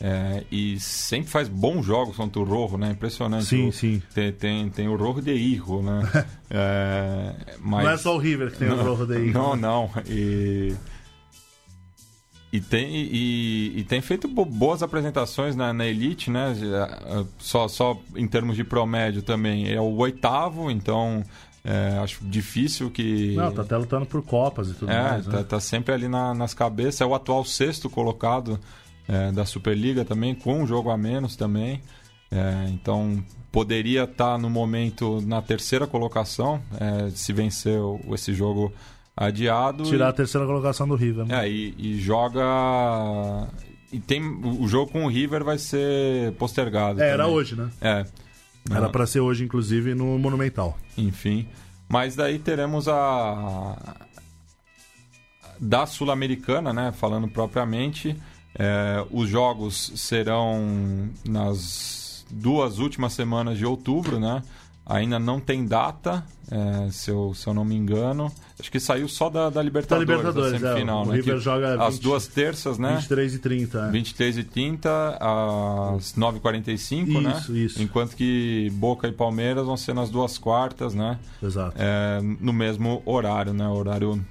[0.01, 2.91] É, e sempre faz bons jogos contra o Rojo, né?
[2.91, 3.47] Impressionante.
[3.47, 4.03] Sim, o, sim.
[4.13, 6.27] Tem, tem, tem o Rojo de Irro, né?
[6.51, 7.85] é, mas...
[7.85, 9.33] Não é só o River que tem não, o Rojo de Irro.
[9.33, 9.91] Não, não.
[10.09, 10.75] E...
[12.55, 16.55] E tem, e, e, tem feito boas apresentações na, na, Elite, né?
[17.37, 19.73] Só, só em termos de promédio também.
[19.73, 21.25] É o oitavo, então
[21.65, 23.35] é, acho difícil que.
[23.35, 25.27] Não, tá até lutando por Copas e tudo é, mais.
[25.27, 25.43] Tá, né?
[25.43, 27.01] tá sempre ali na, nas cabeças.
[27.01, 28.61] É o atual sexto colocado
[29.09, 31.83] é, da Superliga também, com um jogo a menos também.
[32.31, 37.81] É, então poderia estar tá no momento na terceira colocação é, se vencer
[38.13, 38.73] esse jogo
[39.17, 39.85] adiado.
[39.85, 40.09] Tirar e...
[40.09, 41.27] a terceira colocação do River.
[41.31, 43.49] É, e, e, joga.
[43.93, 44.23] E tem.
[44.23, 47.01] O jogo com o River vai ser postergado.
[47.01, 47.71] É, era hoje, né?
[47.81, 48.05] É.
[48.71, 50.79] Era para ser hoje, inclusive, no Monumental.
[50.97, 51.47] Enfim.
[51.89, 53.97] Mas daí teremos a.
[55.61, 56.93] Da Sul-Americana, né?
[56.93, 58.17] Falando propriamente.
[58.57, 64.43] É, os jogos serão nas duas últimas semanas de outubro, né?
[64.87, 68.31] Ainda não tem data, é, se, eu, se eu não me engano.
[68.61, 71.01] Acho que saiu só da, da Libertadores, da Libertadores da semifinal.
[71.01, 71.17] É, o né?
[71.17, 72.97] River que joga as 20, duas terças, né?
[72.97, 73.79] 23 e 30.
[73.79, 73.91] É.
[73.91, 77.39] 23 e 30 às 9h45, né?
[77.39, 77.83] Isso, isso.
[77.83, 81.19] Enquanto que Boca e Palmeiras vão ser nas duas quartas, né?
[81.43, 81.75] Exato.
[81.79, 83.67] É, no mesmo horário, né?
[83.67, 84.23] Horário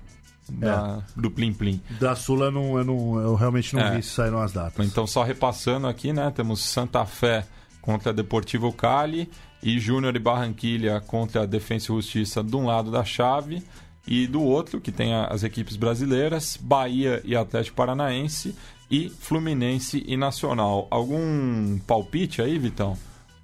[0.47, 1.19] da, É.
[1.19, 1.81] do Plim Plim.
[1.99, 3.95] Da Sula eu, não, eu, não, eu realmente não É.
[3.95, 4.85] vi se saíram as datas.
[4.85, 6.31] Então, só repassando aqui, né?
[6.35, 7.43] Temos Santa Fé
[7.81, 9.29] contra Deportivo Cali
[9.63, 13.63] e Júnior e Barranquilha contra Defensa e Justiça de um lado da chave
[14.05, 18.53] e do outro, que tem a- as equipes brasileiras, Bahia e Atlético Paranaense
[18.91, 20.87] e Fluminense e Nacional.
[20.91, 22.97] Algum palpite aí, Vitão?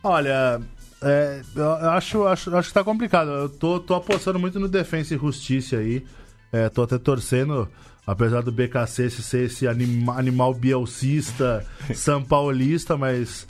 [0.04, 0.62] Olha,
[1.02, 3.30] é, eu eu acho, acho, acho que tá complicado.
[3.32, 6.04] Eu tô, tô apostando muito no Defensa e Justiça aí.
[6.52, 7.70] É, tô até torcendo,
[8.06, 13.48] apesar do BKC ser esse anima- animal bielcista, São Paulista, mas,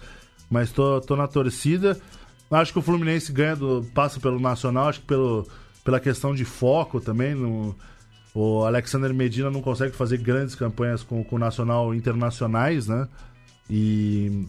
[0.49, 1.99] mas tô, tô na torcida.
[2.51, 5.47] Acho que o Fluminense ganha do, passa pelo Nacional, acho que pelo,
[5.83, 7.35] pela questão de foco também.
[7.35, 7.75] No,
[8.33, 13.07] o Alexander Medina não consegue fazer grandes campanhas com, com o Nacional internacionais, né?
[13.69, 14.47] E,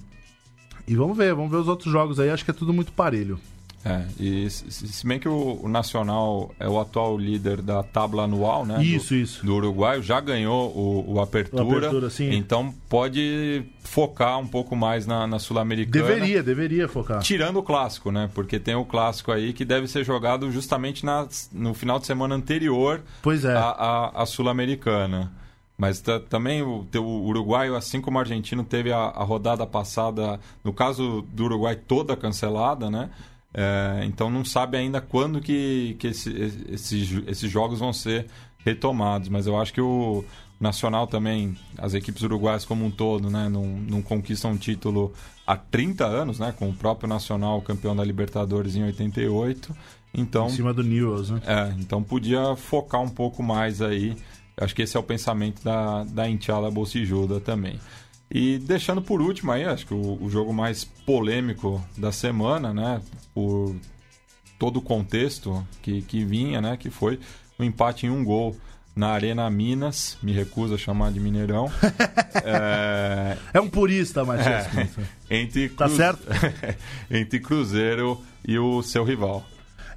[0.88, 2.30] e vamos ver, vamos ver os outros jogos aí.
[2.30, 3.38] Acho que é tudo muito parelho.
[3.82, 8.66] É, e se bem que o, o Nacional é o atual líder da tabla anual,
[8.66, 8.84] né?
[8.84, 9.46] Isso, do, isso.
[9.46, 11.64] Do Uruguai, já ganhou o, o Apertura.
[11.64, 12.30] O Apertura, sim.
[12.34, 16.04] Então pode focar um pouco mais na, na Sul-Americana.
[16.06, 17.20] Deveria, deveria focar.
[17.22, 18.28] Tirando o clássico, né?
[18.34, 22.34] Porque tem o clássico aí que deve ser jogado justamente na, no final de semana
[22.34, 23.54] anterior Pois é.
[23.56, 25.32] à, à- à Sul-Americana.
[25.78, 29.66] Mas ta- também o, teu- o Uruguai, assim como o argentino, teve a, a rodada
[29.66, 33.09] passada, no caso do Uruguai, toda cancelada, né?
[33.53, 36.32] É, então não sabe ainda quando que, que esse-
[36.68, 38.26] esses, esses jogos vão ser
[38.64, 39.28] retomados.
[39.28, 40.24] Mas eu acho que o,
[40.61, 45.11] Nacional também, as equipes uruguaias como um todo, né, não, não conquistam um título
[45.46, 49.74] há 30 anos, né, com o próprio Nacional campeão da Libertadores em 88.
[50.12, 51.40] Então, em cima do Newells, né?
[51.46, 54.14] É, então podia focar um pouco mais aí.
[54.61, 57.80] Acho que esse é o pensamento da, da Inchala Bolsijuda também.
[58.31, 63.03] E deixando por último aí, acho que o, o, jogo mais polêmico da semana, né?
[63.35, 63.74] Por
[64.59, 66.76] todo o contexto que, que vinha, né?
[66.76, 67.18] Que foi
[67.59, 68.57] o um empate em um gol
[68.95, 71.72] na Arena Minas, me recuso a chamar de Mineirão.
[72.45, 73.37] é...
[73.53, 73.61] é...
[73.61, 74.66] um purista, Matias.
[74.76, 74.89] É,
[75.41, 76.22] entre Tá certo?
[77.11, 79.45] entre Cruzeiro e o seu rival.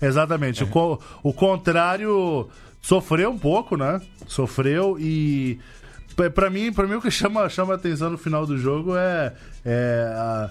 [0.02, 0.64] Exatamente.
[0.64, 0.66] É.
[0.66, 2.50] O, co o contrário
[2.82, 4.02] sofreu um pouco, né?
[4.28, 5.60] Sofreu e
[6.34, 9.34] para mim, para mim o que chama chama atenção no final do jogo é,
[9.66, 10.50] é a,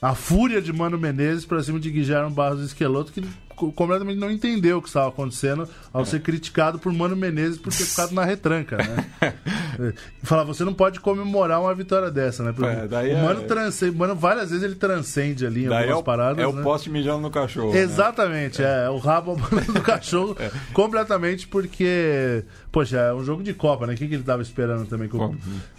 [0.00, 3.22] a fúria de Mano Menezes para cima de Guilherme Barros Esqueloto que
[3.54, 7.84] completamente não entendeu o que estava acontecendo ao ser criticado por Mano Menezes por ter
[7.84, 9.34] ficado na retranca, né?
[10.22, 12.52] Falar, você não pode comemorar uma vitória dessa, né?
[12.52, 13.44] Porque é, o Mano é...
[13.44, 16.38] transcende, Mano várias vezes ele transcende ali em daí algumas é o, paradas.
[16.38, 16.60] É né?
[16.60, 17.72] o poste mijando no cachorro.
[17.72, 17.80] Né?
[17.80, 18.86] Exatamente, né?
[18.86, 18.90] é.
[18.90, 19.36] o rabo
[19.72, 20.50] do cachorro é.
[20.72, 23.94] completamente porque, poxa, é um jogo de Copa, né?
[23.94, 25.08] O que, que ele estava esperando também?
[25.08, 25.18] Que,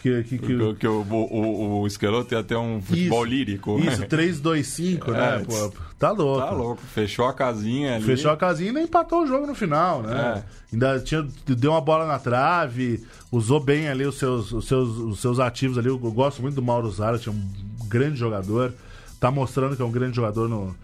[0.01, 3.79] que, que, que, que o, o, o Esqueloto ia ter um futebol isso, lírico.
[3.79, 5.41] Isso, 3-2-5, né?
[5.41, 5.73] É, Pô,
[6.07, 6.41] tá louco.
[6.41, 8.03] Tá louco, fechou a casinha ali.
[8.03, 10.43] Fechou a casinha e ainda empatou o jogo no final, né?
[10.43, 10.73] É.
[10.73, 15.19] Ainda tinha, deu uma bola na trave, usou bem ali os seus, os seus, os
[15.19, 15.87] seus ativos ali.
[15.87, 18.73] Eu gosto muito do Mauro Zara, tinha um grande jogador.
[19.19, 20.75] Tá mostrando que é um grande jogador no,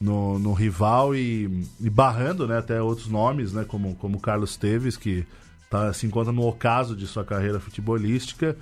[0.00, 4.96] no, no rival e, e, barrando né, até outros nomes, né, como, como Carlos Teves,
[4.96, 5.26] que
[5.70, 8.56] tá, se encontra no ocaso de sua carreira futebolística.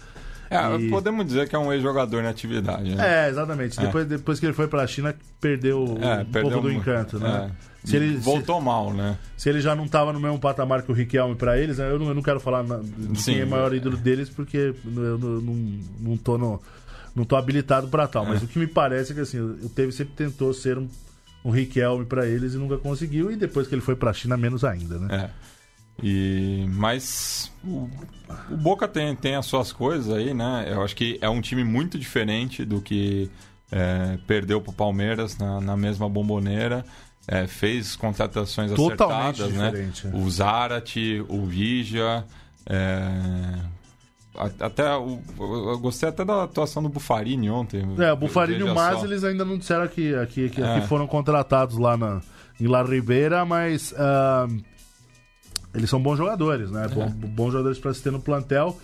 [0.50, 0.90] É, e...
[0.90, 2.94] podemos dizer que é um ex-jogador na atividade.
[2.94, 3.26] Né?
[3.26, 3.78] É, exatamente.
[3.78, 3.82] É.
[3.82, 7.18] Depois, depois que ele foi para a China, perdeu é, um perdeu pouco do encanto,
[7.18, 7.50] né?
[7.70, 7.74] É.
[7.84, 9.18] Se ele, Voltou se, mal, né?
[9.36, 11.90] Se ele já não estava no mesmo patamar que o Riquelme para eles, né?
[11.90, 14.30] eu, não, eu não quero falar na, de Sim, quem é o maior ídolo deles,
[14.30, 16.62] porque eu não, não, não tô no,
[17.14, 18.24] não tô habilitado para tal.
[18.24, 18.28] É.
[18.30, 20.88] Mas o que me parece é que assim, o Teve sempre tentou ser um,
[21.44, 24.34] um Riquelme para eles e nunca conseguiu, e depois que ele foi para a China,
[24.36, 25.30] menos ainda, né?
[25.30, 25.53] É.
[26.02, 27.88] E, mas o,
[28.50, 30.66] o, Boca tem, tem as suas coisas aí, né?
[30.68, 33.30] Eu acho que é um time muito diferente do que
[33.70, 36.84] é, perdeu para o Palmeiras na, na, mesma bomboneira.
[37.26, 39.70] É, fez contratações Totalmente acertadas, né?
[39.70, 40.06] diferente.
[40.08, 40.12] né?
[40.14, 42.24] O Zarate, o Vigia.
[42.66, 43.08] É,
[44.60, 47.82] até o, eu gostei até da atuação do Bufarini ontem.
[47.98, 50.80] É, o Bufarini e o Mas eles ainda não disseram que, que, que, é.
[50.80, 52.20] que foram contratados lá na,
[52.60, 54.64] em La Ribeira, mas uh,
[55.74, 56.86] eles são bons jogadores, né?
[56.88, 58.78] Bom, bons jogadores para se ter no plantel.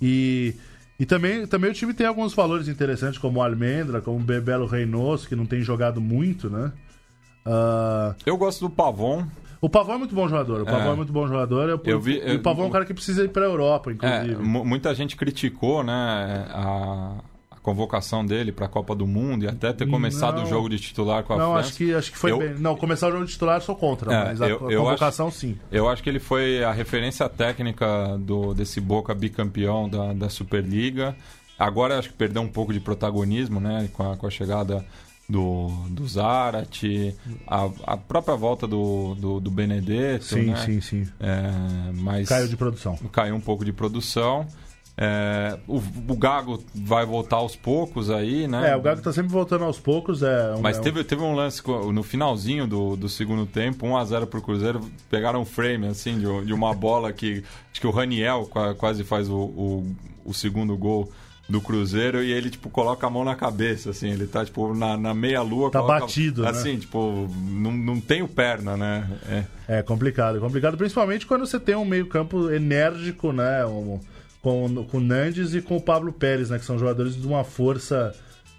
[0.00, 0.54] E,
[0.98, 4.66] e também, também o time tem alguns valores interessantes, como o Almendra, como o Bebelo
[4.66, 6.72] Reynoso, que não tem jogado muito, né?
[7.46, 8.14] Uh...
[8.26, 9.26] Eu gosto do Pavon.
[9.60, 10.62] O Pavão é muito bom jogador.
[10.62, 11.68] O Pavão é, é muito bom jogador.
[11.68, 13.92] Eu, eu vi, eu, o Pavão é um cara que precisa ir para a Europa,
[13.92, 14.34] inclusive.
[14.34, 17.16] É, muita gente criticou, né, a,
[17.62, 20.78] convocação dele para a Copa do Mundo e até ter começado não, o jogo de
[20.78, 21.60] titular com a não, França.
[21.60, 22.54] Não, acho que, acho que foi eu, bem.
[22.54, 25.36] Não, começar o jogo de titular sou contra, é, mas a, eu, a convocação acho,
[25.36, 25.58] sim.
[25.70, 31.14] Eu acho que ele foi a referência técnica do, desse Boca bicampeão da, da Superliga.
[31.58, 34.84] Agora acho que perdeu um pouco de protagonismo, né, com a, com a chegada
[35.28, 37.14] do, do Zarate,
[37.46, 40.24] a, a própria volta do, do, do Benedetto.
[40.24, 40.56] Sim, né?
[40.64, 41.08] sim, sim.
[41.20, 42.96] É, mas caiu de produção.
[43.12, 44.46] Caiu um pouco de produção.
[45.02, 48.72] É, o, o, Gago vai voltar aos poucos aí, né?
[48.72, 50.22] É, o Gago tá sempre voltando aos poucos.
[50.22, 54.26] É um, Mas é teve, teve um lance no finalzinho do, do segundo tempo, 1x0
[54.26, 57.42] pro Cruzeiro, pegaram um frame, assim, de, de uma bola que
[57.72, 58.46] acho que o Raniel
[58.76, 61.10] quase faz o, o, o, segundo gol
[61.48, 64.98] do Cruzeiro e ele, tipo, coloca a mão na cabeça, assim, ele tá, tipo, na,
[64.98, 65.70] na meia-lua.
[65.70, 66.80] Tá coloca, batido, Assim, né?
[66.80, 69.08] tipo, não, não tem o perna, né?
[69.66, 69.78] É.
[69.78, 73.64] é complicado, é complicado, principalmente quando você tem um meio campo enérgico, né?
[73.64, 73.98] Um
[74.42, 76.58] com, com o Nandes e com o Pablo Pérez, né?
[76.58, 78.14] Que são jogadores de uma força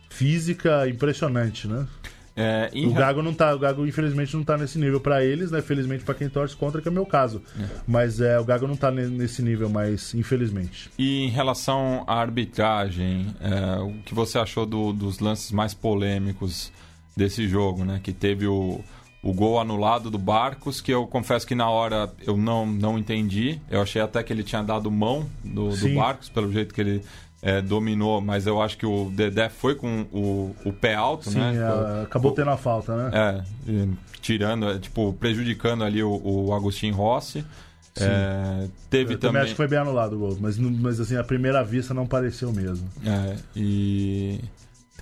[0.09, 1.87] física impressionante, né?
[2.35, 5.61] É, o Gago não tá, o Gago infelizmente não tá nesse nível para eles, né?
[5.61, 7.41] Felizmente para quem torce contra, que é o meu caso.
[7.59, 7.65] É.
[7.85, 10.89] Mas é, o Gago não tá nesse nível, mas infelizmente.
[10.97, 16.71] E em relação à arbitragem, é, o que você achou do, dos lances mais polêmicos
[17.15, 17.99] desse jogo, né?
[18.01, 18.81] Que teve o
[19.23, 23.61] o gol anulado do Barcos, que eu confesso que na hora eu não, não entendi.
[23.69, 27.03] Eu achei até que ele tinha dado mão do, do Barcos, pelo jeito que ele
[27.41, 31.39] é, dominou, mas eu acho que o Dedé foi com o, o pé alto, Sim,
[31.39, 31.55] né?
[31.55, 33.11] É, acabou tendo a falta, né?
[33.67, 33.87] É,
[34.21, 37.45] tirando, é, tipo, prejudicando ali o, o Agostinho Rossi.
[37.99, 39.19] É, teve eu também.
[39.19, 42.07] também acho que foi bem anulado o gol, mas, mas assim, à primeira vista não
[42.07, 42.87] pareceu mesmo.
[43.05, 44.39] É, e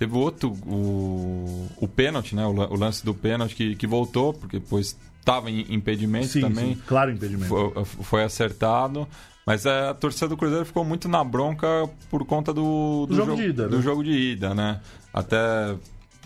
[0.00, 2.46] Teve outro, o, o pênalti, né?
[2.46, 6.74] O, o, lance do pênalti que, que voltou, porque depois estava em impedimento Sim, também.
[6.74, 7.48] sim, claro impedimento.
[7.48, 9.06] Foi, foi acertado.
[9.44, 11.66] Mas a torcida do Cruzeiro ficou muito na bronca
[12.10, 13.82] por conta do, Do jogo de ida, do né?
[13.82, 14.80] jogo de ida, né?
[15.12, 15.36] Até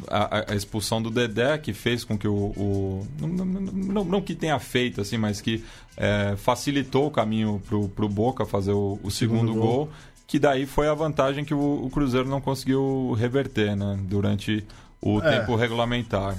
[0.08, 2.32] a, a expulsão do Dedé, que fez com que o.
[2.56, 5.64] o- não, não, não- não que tenha feito, assim, mas que
[5.96, 9.76] é, facilitou o caminho pro, pro Boca fazer o, o segundo, Segundo gol.
[9.86, 9.90] gol.
[10.26, 13.98] Que daí foi a vantagem que o, o Cruzeiro não conseguiu reverter, né?
[14.02, 14.64] Durante
[15.00, 15.38] o É.
[15.40, 16.36] tempo regulamentar.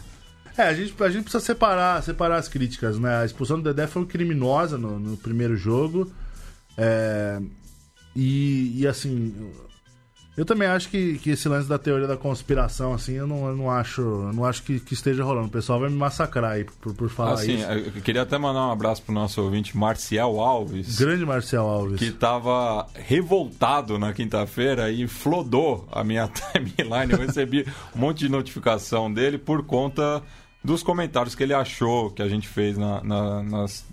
[0.58, 3.18] É, a gente, a gente precisa separar, separar as críticas, né?
[3.22, 6.12] A expulsão do Dedé foi criminosa no, no primeiro jogo.
[6.78, 7.40] É,
[8.16, 9.34] e, e, assim,
[10.38, 13.56] eu também acho que, que esse lance da teoria da conspiração, assim, eu não, eu
[13.56, 15.48] não acho, eu não acho que, que esteja rolando.
[15.48, 17.66] O pessoal vai me massacrar aí por, por falar Assim, isso.
[17.72, 21.00] eu queria até mandar um abraço pro nosso ouvinte Marcial Alves.
[21.00, 22.00] Grande Marcel Alves.
[22.00, 27.14] que estava revoltado na quinta-feira e flodou a minha timeline.
[27.14, 27.66] Eu recebi
[27.96, 30.22] um monte de notificação dele por conta
[30.66, 33.86] dos comentários que ele achou que a gente fez na, na, nas-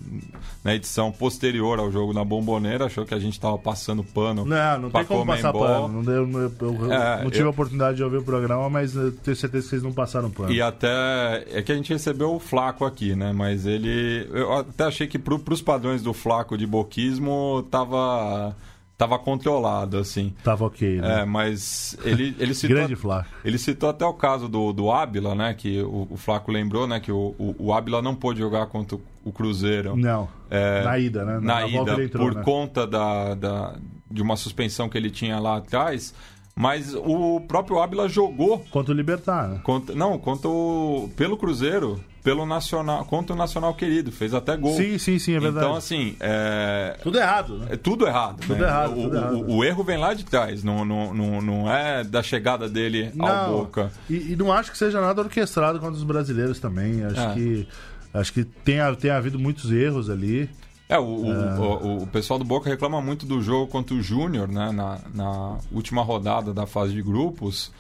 [0.64, 2.86] na edição posterior ao jogo na Bomboneira.
[2.86, 4.44] Achou que a gente estava passando pano.
[4.44, 5.88] Não, não tem como passar pano.
[5.88, 8.96] Não, deu, eu, eu É, não tive eu- a oportunidade de ouvir o programa, mas
[8.96, 10.50] eu tenho certeza que vocês não passaram pano.
[10.52, 11.44] E até.
[11.52, 13.32] É que a gente recebeu o Flaco aqui, né?
[13.32, 14.26] Mas ele.
[14.32, 18.56] Eu até achei que pro, pros padrões do Flaco de boquismo tava.
[19.03, 20.32] Tava controlado, assim.
[20.44, 21.20] Tava ok, né?
[21.20, 22.76] É, mas ele, ele citou.
[22.76, 23.26] Grande Flá.
[23.44, 25.55] Ele citou até o caso do, do Ábila, né?
[25.55, 27.00] Que o, o Flaco lembrou, né?
[27.00, 29.96] Que o, o, o Ábila não pôde jogar contra o, Cruzeiro.
[29.96, 30.28] Não.
[30.50, 31.40] É, na ida, né?
[31.40, 32.42] Na, volta ida, entrou, por né?
[32.42, 33.76] conta da, da,
[34.11, 36.14] de uma suspensão que ele tinha lá atrás.
[36.55, 39.61] Mas o próprio Ábila jogou Contra o Libertar, né?
[39.62, 44.76] contra, não, contra o, pelo Cruzeiro, pelo Nacional, contra o Nacional querido, fez até gol.
[44.76, 45.64] Sim, sim, sim, é verdade.
[45.64, 47.68] Então, assim, é, Tudo errado, né?
[47.70, 48.38] é tudo errado.
[48.46, 48.68] Tudo né?
[48.68, 49.34] errado, o, tudo o- errado.
[49.34, 53.11] o- o erro vem lá de trás, não, não, não, não é da chegada dele
[53.18, 53.90] ao Boca.
[54.11, 57.03] E, e não acho que seja nada orquestrado contra os brasileiros também.
[57.03, 57.32] Acho É.
[57.34, 57.68] que
[58.12, 60.50] acho que tem, tem havido muitos erros ali.
[60.88, 64.46] É, o, o, o- o pessoal do Boca reclama muito do jogo contra o Júnior,
[64.48, 64.70] né?
[64.72, 67.72] Na, na última rodada da fase de grupos,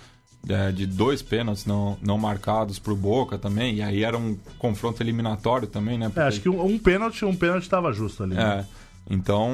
[0.48, 3.76] é, de dois pênaltis não, não marcados pro Boca também.
[3.76, 6.06] E aí era um confronto eliminatório também, né?
[6.06, 8.34] É, porque- acho que um, um pênalti, um pênalti estava justo ali.
[8.34, 8.66] né?
[9.10, 9.14] É.
[9.14, 9.50] Então,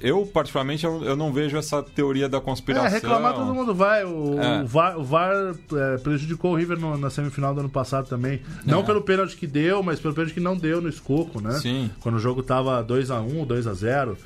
[0.00, 2.86] eu particularmente eu, não vejo essa teoria da conspiração.
[2.86, 4.04] É, reclamar todo mundo vai.
[4.04, 4.62] O, É.
[4.62, 5.32] o VAR, o VAR,
[5.72, 8.42] é, prejudicou o River no- na semifinal do ano passado também.
[8.64, 8.82] Não É.
[8.82, 11.52] pelo pênalti que deu, mas pelo pênalti que não deu no Escoco, né?
[11.58, 11.90] Sim.
[12.00, 14.16] Quando o jogo tava 2x1, 2x0,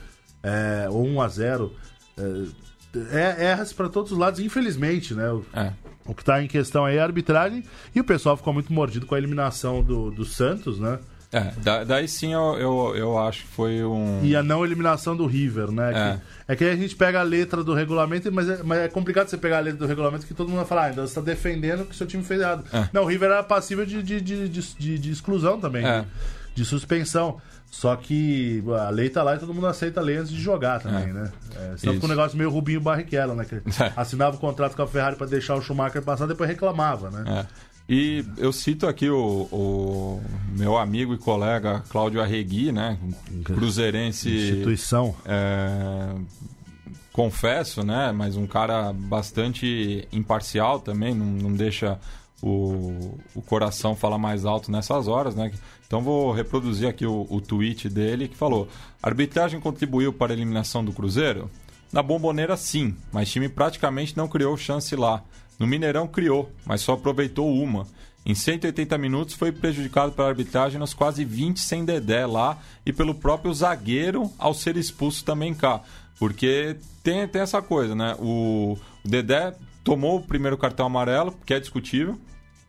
[0.43, 1.71] é, ou 1x0.
[3.13, 5.31] É, erra-se para todos os lados, infelizmente, né?
[5.31, 5.73] O, É.
[6.07, 7.63] o que tá em questão aí é a arbitragem.
[7.95, 10.99] E o pessoal ficou muito mordido com a eliminação do, do Santos, né?
[11.33, 14.21] É, da- daí sim eu, eu, eu acho que foi um.
[14.25, 15.91] E a não eliminação do River, né?
[15.91, 15.93] É.
[15.93, 16.57] Que- É.
[16.57, 19.37] que aí a gente pega a letra do regulamento, mas é, mas é complicado você
[19.37, 21.85] pegar a letra do regulamento que todo mundo vai falar, ah, então você está defendendo
[21.85, 22.65] que o seu time fez errado.
[22.73, 22.89] É.
[22.93, 26.03] Não, o River era passível de, de, de, de, de- exclusão também, É.
[26.03, 26.07] de,
[26.63, 27.41] de suspensão.
[27.69, 30.81] Só que a lei tá lá e todo mundo aceita a lei antes de jogar
[30.81, 31.13] também, É.
[31.13, 31.33] né?
[31.57, 33.45] É, senão fica um negócio meio Rubinho Barrichello, né?
[33.45, 33.93] Que É.
[33.97, 37.25] assinava o contrato com a Ferrari para deixar o Schumacher passar, depois reclamava, né?
[37.27, 37.47] É.
[37.89, 42.99] E eu cito aqui o, o meu amigo e colega Cláudio Arregui, né?
[43.45, 44.29] Cruzeirense.
[44.29, 45.15] Instituição.
[45.25, 46.15] é,
[47.13, 48.13] confesso, né?
[48.13, 51.99] Mas um cara bastante imparcial também, não, não deixa
[52.43, 55.53] o, o coração falar mais alto nessas horas, né?
[55.87, 58.69] Então vou reproduzir aqui o, o tweet dele que falou:
[59.03, 61.49] "A arbitragem contribuiu para a eliminação do Cruzeiro?
[61.93, 65.23] Na Bomboneira, sim, mas time praticamente não criou chance lá.
[65.59, 67.87] No Mineirão criou, mas só aproveitou uma.
[68.25, 73.15] Em 180 minutos foi prejudicado pela arbitragem nos quase 20 sem Dedé lá e pelo
[73.15, 75.81] próprio zagueiro ao ser expulso também cá.
[76.19, 78.17] Porque tem, tem essa coisa, né?
[78.19, 79.55] O, o Dedé
[79.85, 82.19] tomou o primeiro cartão amarelo, que é discutível.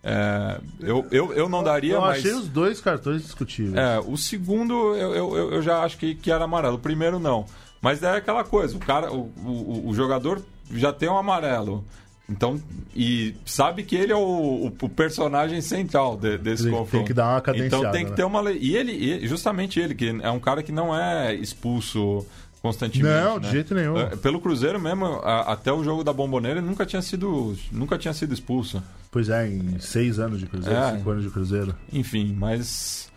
[0.04, 2.20] É, eu, eu, eu não daria, Eu mas.
[2.20, 3.76] achei os dois cartões discutíveis.
[3.76, 6.76] É, o segundo eu, eu, eu- eu já acho que, que era amarelo.
[6.76, 7.46] O primeiro não.
[7.82, 11.84] Mas é aquela coisa, o cara, o, o, o jogador já tem um amarelo.
[12.30, 12.62] Então,
[12.94, 17.06] e sabe que ele é o, o- personagem central de- desse Tem- tem confronto.
[17.06, 18.16] que dar uma cadenciada, Então tem que né?
[18.18, 18.58] ter uma lei.
[18.62, 22.26] E ele, justamente ele, que é um cara que não é expulso
[22.62, 23.14] constantemente.
[23.24, 23.52] Não, de né?
[23.54, 23.98] jeito nenhum.
[23.98, 27.98] É, Pelo Cruzeiro mesmo, a- até o jogo da Bomboneira, ele nunca tinha sido, nunca
[27.98, 28.84] tinha sido expulso.
[29.10, 30.98] Pois é, em seis anos de Cruzeiro, É.
[30.98, 31.74] cinco anos de Cruzeiro.
[31.94, 33.10] Enfim, mas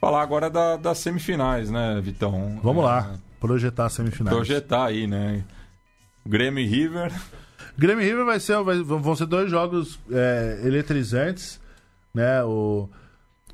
[0.00, 2.58] falar agora da- das semifinais, né, Vitão?
[2.62, 4.34] Vamos É, lá, projetar semifinais.
[4.34, 5.44] Projetar aí, né?
[6.26, 7.12] Grêmio e River.
[7.76, 11.60] Grêmio e River vai ser, vai- vão ser dois jogos é, eletrizantes,
[12.14, 12.42] né?
[12.44, 12.88] O,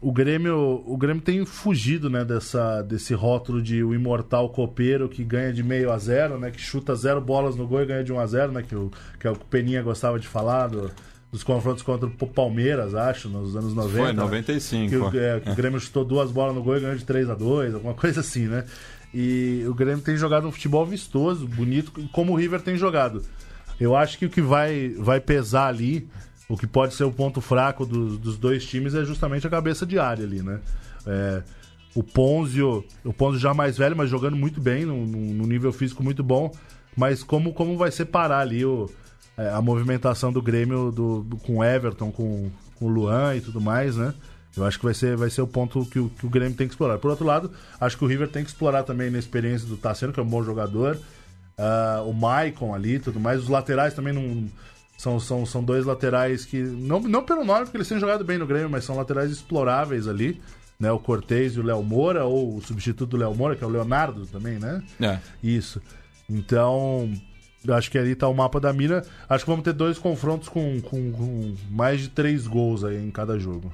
[0.00, 5.22] o Grêmio, o Grêmio tem fugido, né, dessa, desse rótulo de o imortal copeiro que
[5.24, 6.50] ganha de meio a zero, né?
[6.50, 8.62] Que chuta zero bolas no gol e ganha de 1 a 0, né?
[8.62, 10.90] Que o que é o que o Peninha gostava de falar do,
[11.32, 13.96] dos confrontos contra o Palmeiras, acho, nos anos 90.
[14.04, 14.88] Foi, 95.
[14.90, 17.28] Que, o, é, que o Grêmio chutou duas bolas no gol e ganhou de 3
[17.30, 18.64] a 2 alguma coisa assim, né?
[19.12, 23.22] E o Grêmio tem jogado um futebol vistoso, bonito, como o River tem jogado.
[23.80, 26.06] Eu acho que o que vai, vai pesar ali,
[26.48, 29.86] o que pode ser o ponto fraco dos, dos dois times, é justamente a cabeça
[29.86, 30.60] de área ali, né?
[31.06, 31.42] É,
[31.94, 36.22] o Ponzio, o Ponzio já mais velho, mas jogando muito bem, num nível físico muito
[36.22, 36.52] bom.
[36.96, 38.88] Mas como, como vai separar ali o,
[39.36, 43.40] é, a movimentação do Grêmio do, do, com o Everton, com, com o Luan e
[43.40, 44.12] tudo mais, né?
[44.56, 46.66] Eu acho que vai ser, vai ser o ponto que o, que o Grêmio tem
[46.66, 46.98] que explorar.
[46.98, 47.50] Por outro lado,
[47.80, 50.28] acho que o River tem que explorar também na experiência do Tassiano, que é um
[50.28, 50.98] bom jogador.
[51.60, 53.42] Uh, o Maicon ali tudo mais.
[53.42, 54.48] Os laterais também não.
[54.96, 56.58] São, são, são dois laterais que.
[56.58, 60.08] Não, não pelo nome, porque eles têm jogado bem no Grêmio, mas são laterais exploráveis
[60.08, 60.40] ali.
[60.78, 63.66] Né, o Cortez e o Léo Moura, ou o substituto do Léo Moura, que é
[63.66, 64.82] o Leonardo também, né?
[64.98, 65.18] É.
[65.42, 65.78] Isso.
[66.26, 67.12] Então,
[67.68, 69.04] acho que ali tá o mapa da mira.
[69.28, 73.10] Acho que vamos ter dois confrontos com, com, com mais de três gols aí em
[73.10, 73.70] cada jogo.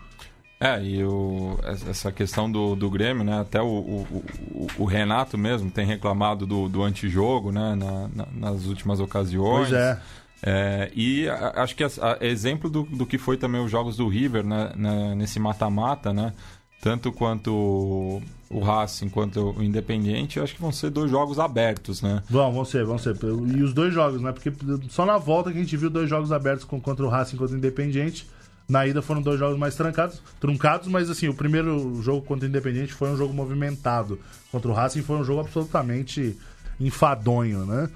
[0.59, 3.41] É, e o, essa questão do, do Grêmio, né?
[3.41, 7.75] Até o, o, o Renato mesmo tem reclamado do, do antijogo, né?
[7.75, 9.69] Na, na, nas últimas ocasiões.
[9.69, 10.01] Pois é.
[10.43, 13.99] é e a, acho que a, a, exemplo do, do que foi também os jogos
[13.99, 14.73] do River, né?
[14.77, 16.33] Na, nesse mata-mata, né?
[16.81, 22.23] Tanto quanto o Racing quanto o Independiente, acho que vão ser dois jogos abertos, né?
[22.31, 23.15] Vão, vão ser, vão ser.
[23.55, 24.33] E os dois jogos, né?
[24.33, 24.51] Porque
[24.89, 27.59] só na volta que a gente viu dois jogos abertos contra o Racing contra o
[27.59, 28.27] Independiente
[28.69, 32.49] na ida foram dois jogos mais trancados, truncados, mas assim, o primeiro jogo contra o
[32.49, 34.19] Independente foi um jogo movimentado.
[34.51, 36.37] Contra o Racing foi um jogo absolutamente
[36.81, 37.89] enfadonho, né?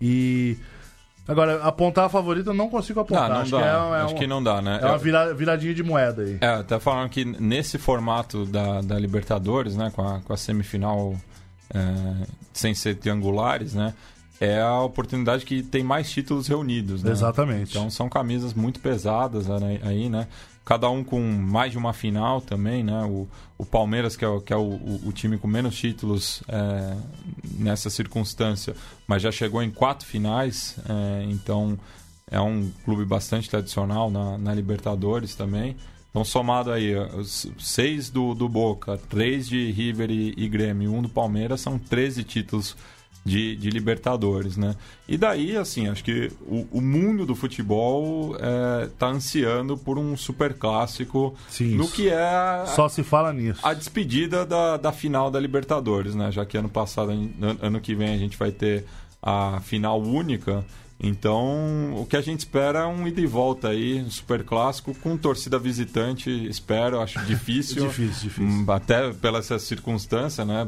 [0.00, 0.56] E.
[1.28, 3.28] Agora, apontar a favorita eu não consigo apontar.
[3.28, 3.58] Não, não acho dá.
[3.58, 4.78] Que é, é acho que não dá, né?
[4.80, 6.38] É uma vira, viradinha de moeda aí.
[6.40, 11.16] É, até falando que nesse formato da, da Libertadores, né, com a, com a semifinal
[11.74, 13.92] é, sem ser triangulares, né?
[14.40, 17.10] É a oportunidade que tem mais títulos reunidos, né?
[17.10, 17.70] Exatamente.
[17.70, 19.46] Então são camisas muito pesadas
[19.82, 20.26] aí, né?
[20.64, 23.04] Cada um com mais de uma final também, né?
[23.04, 26.96] O, o Palmeiras, que é, o, que é o, o time com menos títulos é,
[27.58, 28.74] nessa circunstância,
[29.06, 31.78] mas já chegou em quatro finais, é, então
[32.30, 35.76] é um clube bastante tradicional na, na Libertadores também.
[36.10, 36.94] Então, somado aí,
[37.58, 42.24] seis do, do Boca, três de River e, e Grêmio, um do Palmeiras, são 13
[42.24, 42.74] títulos
[43.26, 44.76] de, de Libertadores, né?
[45.08, 50.16] E daí, assim, acho que o, o mundo do futebol está é, ansiando por um
[50.16, 55.30] super clássico Sim, no que é só se fala nisso a despedida da, da final
[55.30, 56.30] da Libertadores, né?
[56.30, 57.10] Já que ano passado,
[57.60, 58.84] ano que vem a gente vai ter
[59.20, 60.64] a final única.
[60.98, 64.94] Então, o que a gente espera é um ida e volta aí, um super clássico,
[64.94, 67.84] com torcida visitante, espero, acho difícil.
[67.88, 68.72] difícil, difícil.
[68.72, 70.66] Até pela essa circunstância, né?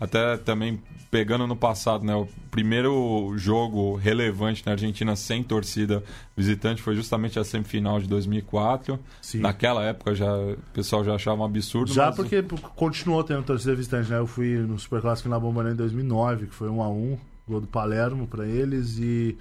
[0.00, 0.80] Até também
[1.10, 2.14] pegando no passado, né?
[2.14, 6.02] O primeiro jogo relevante na Argentina sem torcida
[6.36, 8.98] visitante foi justamente a semifinal de 2004.
[9.20, 9.40] Sim.
[9.40, 11.92] Naquela época já o pessoal já achava um absurdo.
[11.92, 12.16] Já mas...
[12.16, 12.42] porque
[12.74, 14.18] continuou tendo torcida visitante, né?
[14.18, 17.66] Eu fui no Superclássico na Bombardier em 2009, que foi 1 a 1 gol do
[17.66, 19.36] Palermo para eles e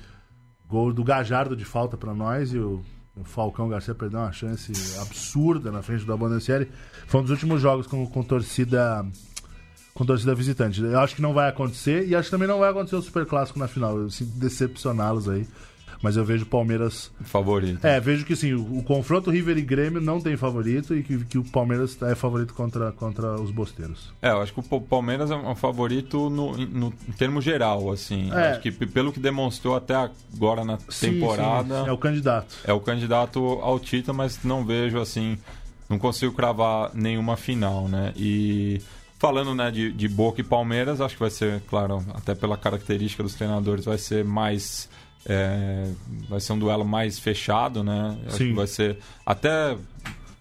[0.67, 2.83] gol do Gajardo de falta para nós e o
[3.15, 6.71] o Falcão Garcia perdeu uma chance absurda na frente do Abondancieri.
[7.07, 9.05] Foi um dos últimos jogos com, com torcida
[9.93, 10.81] com torcida visitante.
[10.81, 13.25] Eu acho que não vai acontecer e acho que também não vai acontecer o Super
[13.25, 13.97] Clássico na final.
[13.97, 15.45] Eu sinto decepcioná-los aí.
[16.01, 17.11] Mas eu vejo o Palmeiras.
[17.21, 17.85] Favorito.
[17.85, 21.23] É, vejo que sim, o, o, confronto River e Grêmio não tem favorito e que,
[21.25, 24.11] que, o Palmeiras é favorito contra, contra os bosteiros.
[24.21, 28.31] É, eu acho que o Palmeiras é um favorito no, no em termo geral, assim.
[28.31, 28.51] É.
[28.51, 31.83] Acho que pelo que demonstrou até agora na sim, temporada.
[31.83, 32.55] Sim, é o candidato.
[32.65, 35.37] É o candidato ao título, mas não vejo assim.
[35.87, 38.13] Não consigo cravar nenhuma final, né?
[38.15, 38.81] E
[39.21, 43.21] Falando né, de, de Boca e Palmeiras, acho que vai ser, claro, até pela característica
[43.21, 44.89] dos treinadores, vai ser mais.
[45.27, 45.91] É,
[46.27, 48.17] vai ser um duelo mais fechado, né?
[48.25, 48.47] Acho Sim.
[48.47, 48.97] que vai ser.
[49.23, 49.77] Até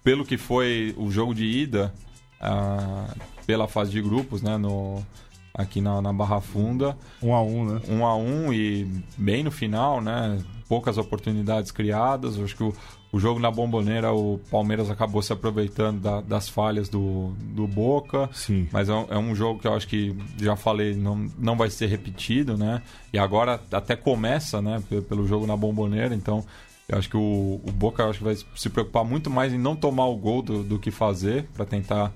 [0.03, 1.93] pelo que foi o jogo de ida,
[2.39, 3.13] ah,
[3.45, 4.57] pela fase de grupos, né?
[4.57, 5.05] No,
[5.53, 6.97] aqui na, na Barra Funda.
[7.21, 7.81] Um a um, né?
[7.87, 10.43] Um a um e bem no final, né?
[10.67, 12.39] Poucas oportunidades criadas.
[12.39, 12.73] Acho que o,
[13.11, 18.29] o jogo na Bomboneira, o Palmeiras acabou se aproveitando da, das falhas do, do Boca.
[18.31, 18.67] Sim.
[18.71, 21.69] Mas é um, é um, jogo que eu acho que, já falei, não, não vai
[21.69, 22.81] ser repetido, né?
[23.11, 24.81] E agora até começa, né?
[25.09, 26.45] Pelo jogo na Bomboneira, então...
[26.89, 29.77] Eu acho que o, o Boca acho que vai se preocupar muito mais em não
[29.77, 32.11] tomar o gol do, do que fazer para tentar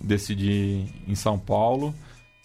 [0.00, 1.92] decidir em São Paulo.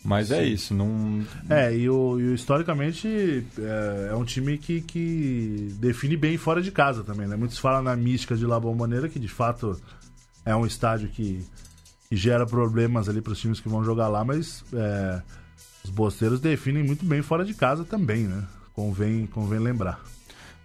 [0.05, 0.41] Mas é Sim.
[0.41, 1.25] é isso, não.
[1.49, 6.61] É, e, o, e o historicamente é, é, um time que, que define bem fora
[6.61, 7.35] de casa também, né?
[7.35, 9.81] Muitos falam na mística de La Bombonera, que de fato
[10.45, 11.43] é um estádio que,
[12.07, 15.21] que gera problemas ali para os times que vão jogar lá, mas é,
[15.83, 18.43] os bosteiros definem muito bem fora de casa também, né?
[18.73, 19.99] Convém, convém lembrar.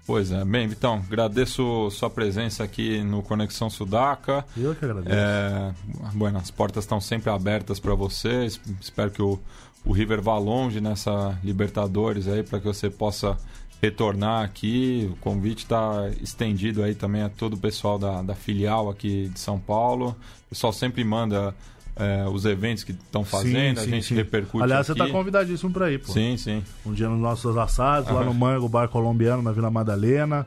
[0.07, 4.45] Pois é, bem, Vitão, agradeço sua presença aqui no Conexão Sudaca.
[4.57, 5.15] Eu que agradeço.
[5.15, 5.73] É,
[6.15, 8.47] bueno, as portas estão sempre abertas para você.
[8.81, 9.39] Espero que o,
[9.85, 13.39] o River vá longe nessa Libertadores aí para que você possa
[13.81, 15.09] retornar aqui.
[15.13, 19.41] O convite está estendido aí também a todo o pessoal da, da filial aqui de
[19.41, 20.17] São Paulo.
[20.47, 21.55] O pessoal sempre manda
[21.97, 24.15] é, os eventos que estão fazendo, sim, a gente sim.
[24.15, 24.63] repercute.
[24.63, 24.99] Aliás, aqui.
[24.99, 26.13] você está convidadíssimo para ir, pô.
[26.13, 26.63] Sim, sim.
[26.85, 28.17] Um dia nos nossos assados, uhum.
[28.17, 30.47] lá no Mango, bar colombiano, na Vila Madalena.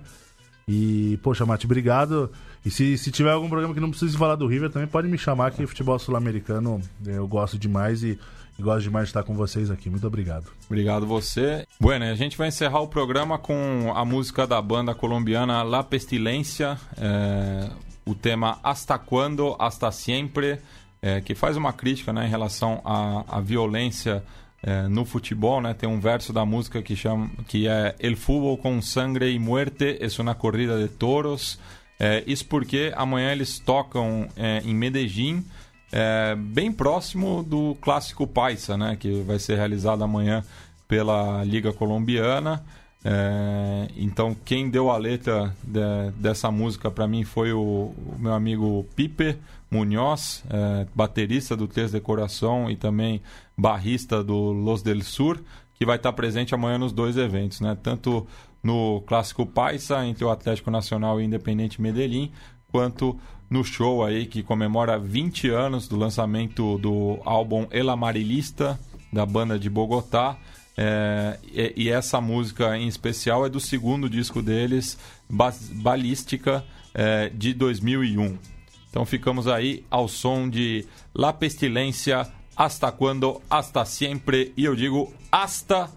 [0.68, 2.32] E, poxa, Mate, obrigado.
[2.66, 5.18] E se, se tiver algum programa que não precise falar do River, também pode me
[5.18, 8.18] chamar, que futebol sul-americano eu gosto demais e,
[8.58, 9.90] e, gosto demais de estar com vocês aqui.
[9.90, 10.46] Muito obrigado.
[10.68, 11.68] Obrigado você.
[11.80, 16.78] Bueno, a gente vai encerrar o programa com a música da banda colombiana La Pestilência,
[16.98, 17.70] é,
[18.06, 20.60] o tema Hasta Quando, Hasta Siempre
[21.04, 24.24] é, que faz uma crítica né, em relação à, à violência
[24.64, 25.62] é, no futebol.
[25.62, 25.74] Né?
[25.74, 29.98] Tem um verso da música que, chama, que é El fútbol com sangre e muerte
[30.00, 31.60] es una corrida de toros.
[32.00, 35.46] É, isso porque amanhã eles tocam é, em Medellín,
[35.92, 40.44] é, bem próximo do clássico Paisa, né, que vai ser realizado amanhã
[40.88, 42.64] pela Liga Colombiana.
[43.06, 48.34] É, então, quem deu a letra de, dessa música para mim foi o, o, meu
[48.34, 49.38] amigo Pipe
[49.74, 53.22] Munhoz, é, baterista do Três de Coração e também
[53.58, 55.42] barrista do Los del Sur,
[55.74, 57.76] que vai estar presente amanhã nos dois eventos, né?
[57.82, 58.28] tanto
[58.62, 62.32] no Clássico Paisa entre o Atlético Nacional e Independente Medellín,
[62.72, 63.20] quanto
[63.50, 68.80] no show aí que comemora 20 anos do lançamento do álbum El Amarilista
[69.12, 70.38] da banda de Bogotá.
[70.76, 74.98] É, e, e, essa música em especial é do segundo disco deles,
[75.30, 76.64] Balística,
[76.96, 78.53] é, de 2001.
[78.94, 80.86] Então ficamos aí ao som de
[81.16, 85.90] La Pestilência, Hasta Quando, Hasta Sempre, e eu digo hasta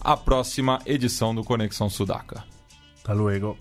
[0.00, 2.42] a próxima edição do Conexão Sudaca.
[2.96, 3.56] Hasta luego.